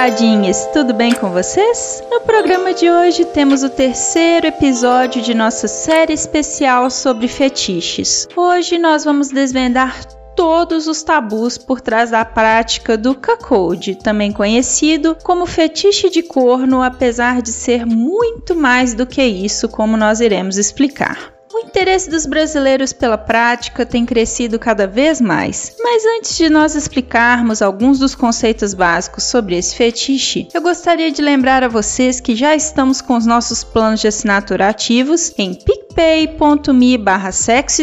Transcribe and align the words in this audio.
Taradinhas, 0.00 0.66
tudo 0.72 0.94
bem 0.94 1.12
com 1.12 1.30
vocês? 1.30 2.02
No 2.10 2.22
programa 2.22 2.72
de 2.72 2.90
hoje 2.90 3.22
temos 3.26 3.62
o 3.62 3.68
terceiro 3.68 4.46
episódio 4.46 5.20
de 5.20 5.34
nossa 5.34 5.68
série 5.68 6.14
especial 6.14 6.90
sobre 6.90 7.28
fetiches. 7.28 8.26
Hoje 8.34 8.78
nós 8.78 9.04
vamos 9.04 9.28
desvendar 9.28 10.02
todos 10.34 10.86
os 10.86 11.02
tabus 11.02 11.58
por 11.58 11.82
trás 11.82 12.12
da 12.12 12.24
prática 12.24 12.96
do 12.96 13.14
cuckold, 13.14 13.96
também 13.96 14.32
conhecido 14.32 15.18
como 15.22 15.44
fetiche 15.44 16.08
de 16.08 16.22
corno, 16.22 16.80
apesar 16.80 17.42
de 17.42 17.52
ser 17.52 17.84
muito 17.84 18.56
mais 18.56 18.94
do 18.94 19.04
que 19.04 19.22
isso, 19.22 19.68
como 19.68 19.98
nós 19.98 20.20
iremos 20.22 20.56
explicar. 20.56 21.39
O 21.52 21.58
interesse 21.58 22.08
dos 22.08 22.26
brasileiros 22.26 22.92
pela 22.92 23.18
prática 23.18 23.84
tem 23.84 24.06
crescido 24.06 24.56
cada 24.56 24.86
vez 24.86 25.20
mais. 25.20 25.74
Mas 25.82 26.04
antes 26.06 26.36
de 26.36 26.48
nós 26.48 26.76
explicarmos 26.76 27.60
alguns 27.60 27.98
dos 27.98 28.14
conceitos 28.14 28.72
básicos 28.72 29.24
sobre 29.24 29.56
esse 29.56 29.74
fetiche, 29.74 30.46
eu 30.54 30.62
gostaria 30.62 31.10
de 31.10 31.20
lembrar 31.20 31.64
a 31.64 31.68
vocês 31.68 32.20
que 32.20 32.36
já 32.36 32.54
estamos 32.54 33.00
com 33.00 33.16
os 33.16 33.26
nossos 33.26 33.64
planos 33.64 34.00
de 34.00 34.06
assinatura 34.06 34.68
ativos 34.68 35.32
em 35.36 35.52
picpay.me 35.94 36.96
barra 36.96 37.32
sexo. 37.32 37.80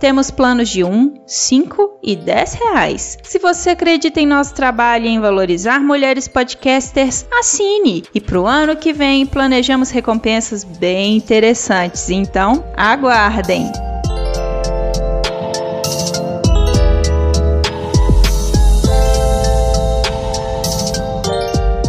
Temos 0.00 0.30
planos 0.30 0.68
de 0.68 0.84
1, 0.84 1.22
5 1.26 1.98
e 2.02 2.16
10 2.16 2.54
reais. 2.54 3.18
Se 3.22 3.38
você 3.38 3.70
acredita 3.70 4.20
em 4.20 4.26
nosso 4.26 4.54
trabalho 4.54 5.06
e 5.06 5.08
em 5.08 5.20
valorizar 5.20 5.80
mulheres 5.80 6.28
podcasters, 6.28 7.26
assine! 7.32 8.04
E 8.14 8.20
para 8.20 8.40
o 8.40 8.46
ano 8.46 8.76
que 8.76 8.92
vem 8.92 9.26
planejamos 9.26 9.90
recompensas 9.90 10.64
bem 10.64 11.16
interessantes, 11.16 12.10
então 12.10 12.64
aguardem! 12.76 13.70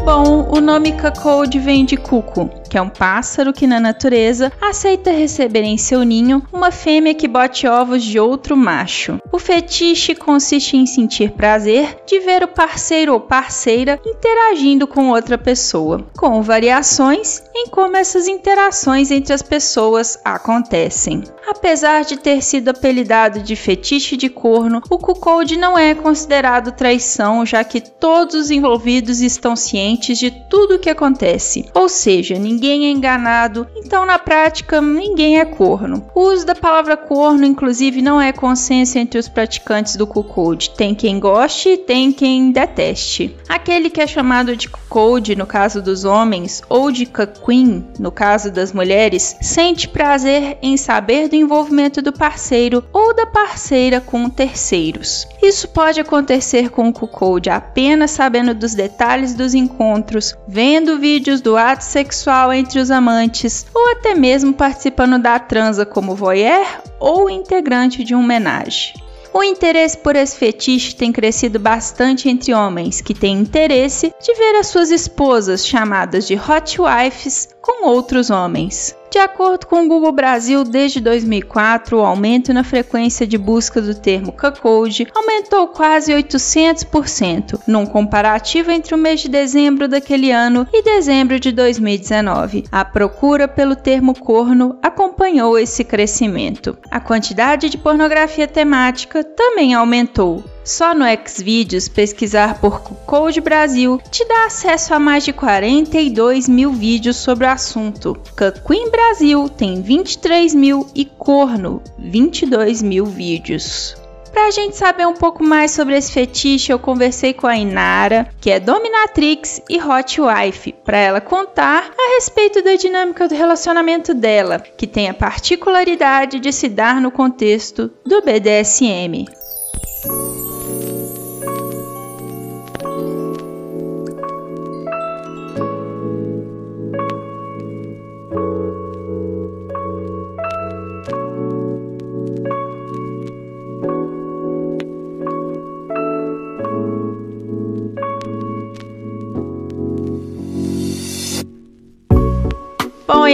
Bom, 0.03 0.47
o 0.55 0.61
nome 0.61 0.92
Cacode 0.92 1.58
vem 1.58 1.83
de 1.83 1.97
cuco, 1.97 2.49
que 2.76 2.80
é 2.80 2.81
um 2.81 2.90
pássaro 2.90 3.54
que 3.54 3.66
na 3.66 3.80
natureza 3.80 4.52
aceita 4.59 5.09
receber 5.09 5.64
em 5.64 5.78
seu 5.78 6.04
ninho 6.04 6.45
uma 6.52 6.72
fêmea 6.72 7.14
que 7.14 7.26
bote 7.26 7.66
ovos 7.66 8.04
de 8.04 8.20
outro 8.20 8.58
macho. 8.58 9.17
O 9.32 9.40
fetiche 9.40 10.14
consiste 10.14 10.76
em 10.76 10.86
sentir 10.86 11.32
prazer 11.32 12.00
de 12.06 12.20
ver 12.20 12.44
o 12.44 12.50
parceiro 12.50 13.14
ou 13.14 13.22
parceira 13.22 13.98
interagindo 14.06 14.86
com 14.86 15.08
outra 15.08 15.38
pessoa, 15.38 16.06
com 16.17 16.42
variações 16.42 17.42
em 17.56 17.70
como 17.70 17.95
essas 17.95 18.28
interações 18.28 19.10
entre 19.10 19.34
as 19.34 19.42
pessoas 19.42 20.20
acontecem. 20.26 21.23
Apesar 21.48 22.04
de 22.04 22.17
ter 22.17 22.42
sido 22.42 22.70
apelidado 22.70 23.39
de 23.39 23.56
fetiche 23.56 24.17
de 24.17 24.28
corno, 24.28 24.82
o 24.89 24.98
cuckold 24.98 25.56
não 25.56 25.78
é 25.78 25.95
considerado 25.95 26.73
traição, 26.73 27.45
já 27.45 27.64
que 27.64 27.80
todos 27.80 28.36
os 28.36 28.52
envolvidos 28.52 29.22
estão 29.22 29.56
cientes 29.56 30.17
de 30.17 30.32
tudo 30.50 30.76
o 30.76 30.80
que 30.80 30.89
acontece. 30.89 31.70
Ou 31.73 31.88
seja, 31.88 32.38
ninguém 32.38 32.64
é 32.69 32.91
enganado, 32.91 33.67
então 33.76 34.05
na 34.05 34.20
prática 34.20 34.81
ninguém 34.81 35.39
é 35.39 35.45
corno. 35.45 36.09
O 36.14 36.31
uso 36.31 36.45
da 36.45 36.55
palavra 36.55 36.98
corno, 36.98 37.45
inclusive, 37.45 38.02
não 38.02 38.20
é 38.20 38.31
consenso 38.31 38.98
entre 38.98 39.20
os 39.20 39.27
praticantes 39.27 39.95
do 39.95 40.08
cuckold. 40.08 40.71
Tem 40.71 40.95
quem 40.95 41.20
goste 41.20 41.75
tem 41.77 42.11
quem 42.11 42.52
deteste. 42.52 43.36
Aquele 43.48 43.89
que 43.89 44.02
é 44.02 44.08
chamado 44.08 44.55
de 44.55 44.70
cuckold 44.70 45.36
no 45.36 45.45
caso 45.45 45.81
dos 45.81 46.04
homens 46.04 46.61
ou 46.70 46.92
de 46.92 47.05
cucqueen 47.05 47.86
no 47.99 48.11
caso 48.11 48.52
das 48.52 48.73
mulheres, 48.73 49.36
sente 49.42 49.87
prazer 49.87 50.58
em 50.61 50.77
saber 50.77 51.27
do 51.27 51.36
envolvimento 51.36 52.02
do 52.02 52.11
parceiro 52.11 52.83
ou 52.92 53.14
da 53.14 53.25
parceira 53.25 54.02
com 54.02 54.30
terceiros. 54.30 55.27
Isso 55.42 55.67
pode 55.67 55.99
acontecer 55.99 56.70
com 56.70 56.89
o 56.89 56.93
cuckold 56.93 57.49
apenas 57.49 58.11
sabendo 58.11 58.54
dos 58.54 58.73
detalhes 58.73 59.33
dos 59.33 59.54
encontros, 59.54 60.36
vendo 60.48 60.99
vídeos 60.99 61.42
do 61.42 61.55
ato 61.55 61.83
sexual 61.83 62.54
entre 62.55 62.80
os 62.80 62.89
amantes 62.89 63.66
ou 63.73 63.92
até 63.92 64.16
mesmo 64.16 64.54
participando 64.54 65.20
da 65.20 65.38
transa 65.38 65.86
como 65.86 66.16
voyeur 66.16 66.66
ou 66.99 67.30
integrante 67.30 68.04
de 68.04 68.16
um 68.16 68.21
homenagem. 68.21 68.93
O 69.33 69.43
interesse 69.43 69.98
por 69.98 70.16
esse 70.16 70.38
fetiche 70.38 70.95
tem 70.95 71.11
crescido 71.11 71.60
bastante 71.60 72.30
entre 72.30 72.54
homens 72.54 73.02
que 73.02 73.14
têm 73.14 73.38
interesse 73.38 74.14
de 74.21 74.33
ver 74.33 74.55
as 74.55 74.67
suas 74.67 74.89
esposas 74.92 75.67
chamadas 75.67 76.26
de 76.26 76.36
hot 76.36 76.80
wives 76.82 77.49
com 77.61 77.86
outros 77.86 78.30
homens. 78.30 78.95
De 79.15 79.20
acordo 79.20 79.65
com 79.67 79.86
o 79.86 79.87
Google 79.87 80.11
Brasil, 80.11 80.65
desde 80.65 80.99
2004, 80.99 81.98
o 81.98 82.02
aumento 82.05 82.53
na 82.53 82.65
frequência 82.65 83.26
de 83.26 83.37
busca 83.37 83.81
do 83.81 83.95
termo 83.95 84.33
cuckold 84.33 85.08
aumentou 85.15 85.70
quase 85.70 86.11
800%, 86.11 87.61
num 87.65 87.86
comparativo 87.86 88.71
entre 88.71 88.93
o 88.93 88.98
mês 88.98 89.21
de 89.21 89.30
dezembro 89.30 89.87
daquele 89.87 90.31
ano 90.31 90.67
e 90.73 90.83
dezembro 90.83 91.39
de 91.39 91.54
2019. 91.54 92.65
A 92.70 92.83
procura 92.83 93.48
pelo 93.48 93.77
termo 93.77 94.14
corno 94.14 94.77
acompanhou 94.83 95.58
esse 95.58 95.86
crescimento. 95.86 96.77
A 96.92 96.99
quantidade 96.99 97.70
de 97.70 97.77
pornografia 97.77 98.49
temática 98.49 99.23
também 99.23 99.73
aumentou. 99.73 100.43
Só 100.65 100.95
no 100.95 101.05
Xvideos 101.05 101.87
pesquisar 101.87 102.59
por 102.59 102.81
Code 102.81 103.39
Brasil 103.39 104.02
te 104.09 104.27
dá 104.27 104.48
acesso 104.48 104.95
a 104.95 104.99
mais 104.99 105.23
de 105.23 105.31
42 105.31 106.49
mil 106.49 106.71
vídeos 106.71 107.17
sobre 107.17 107.45
o 107.45 107.49
assunto. 107.52 108.17
Queen 108.65 108.89
Brasil 108.89 109.48
tem 109.48 109.83
23 109.83 110.55
mil 110.55 110.87
e 110.95 111.05
Corno 111.05 111.83
22 111.99 112.81
mil 112.81 113.05
vídeos. 113.05 113.95
Para 114.33 114.48
a 114.48 114.52
gente 114.52 114.75
saber 114.75 115.05
um 115.05 115.14
pouco 115.14 115.43
mais 115.43 115.70
sobre 115.70 115.95
esse 115.95 116.11
fetiche, 116.11 116.73
eu 116.73 116.80
conversei 116.80 117.31
com 117.31 117.45
a 117.45 117.55
Inara, 117.55 118.27
que 118.42 118.49
é 118.49 118.59
dominatrix 118.59 119.61
e 119.70 119.80
hot 119.80 120.20
wife, 120.20 120.73
para 120.83 120.98
ela 120.98 121.21
contar 121.21 121.92
a 121.98 122.15
respeito 122.15 122.64
da 122.64 122.75
dinâmica 122.75 123.27
do 123.27 123.36
relacionamento 123.36 124.15
dela, 124.15 124.59
que 124.59 124.87
tem 124.87 125.08
a 125.08 125.14
particularidade 125.14 126.39
de 126.39 126.52
se 126.52 126.67
dar 126.67 126.99
no 126.99 127.11
contexto 127.11 127.89
do 128.04 128.21
BDSM. 128.24 129.25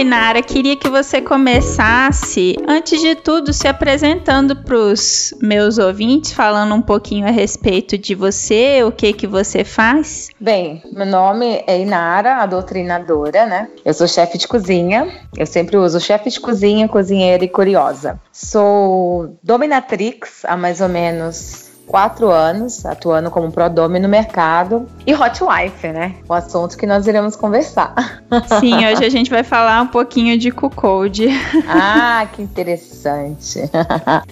Inara, 0.02 0.42
queria 0.42 0.74
que 0.74 0.88
você 0.88 1.22
começasse, 1.22 2.56
antes 2.66 3.00
de 3.00 3.14
tudo, 3.14 3.52
se 3.52 3.68
apresentando 3.68 4.56
para 4.56 4.76
os 4.76 5.32
meus 5.40 5.78
ouvintes, 5.78 6.32
falando 6.32 6.74
um 6.74 6.82
pouquinho 6.82 7.24
a 7.24 7.30
respeito 7.30 7.96
de 7.96 8.12
você, 8.12 8.82
o 8.82 8.90
que 8.90 9.12
que 9.12 9.28
você 9.28 9.62
faz. 9.62 10.28
Bem, 10.40 10.82
meu 10.92 11.06
nome 11.06 11.62
é 11.68 11.78
Inara, 11.78 12.38
a 12.38 12.46
doutrinadora, 12.46 13.46
né? 13.46 13.68
Eu 13.84 13.94
sou 13.94 14.08
chefe 14.08 14.38
de 14.38 14.48
cozinha, 14.48 15.06
eu 15.36 15.46
sempre 15.46 15.76
uso 15.76 16.00
chefe 16.00 16.30
de 16.30 16.40
cozinha, 16.40 16.88
cozinheira 16.88 17.44
e 17.44 17.48
curiosa. 17.48 18.20
Sou 18.32 19.38
dominatrix 19.40 20.44
há 20.44 20.56
mais 20.56 20.80
ou 20.80 20.88
menos 20.88 21.70
quatro 21.86 22.30
anos 22.30 22.84
atuando 22.86 23.30
como 23.30 23.50
prodome 23.50 23.98
no 23.98 24.08
mercado 24.08 24.86
e 25.06 25.14
hot 25.14 25.42
wife, 25.42 25.88
né? 25.88 26.14
O 26.28 26.32
assunto 26.32 26.76
que 26.76 26.86
nós 26.86 27.06
iremos 27.06 27.36
conversar. 27.36 28.22
Sim, 28.60 28.76
hoje 28.86 29.04
a 29.04 29.10
gente 29.10 29.30
vai 29.30 29.42
falar 29.42 29.82
um 29.82 29.86
pouquinho 29.86 30.38
de 30.38 30.50
cuckold. 30.50 31.26
Ah, 31.68 32.26
que 32.32 32.42
interessante. 32.42 33.62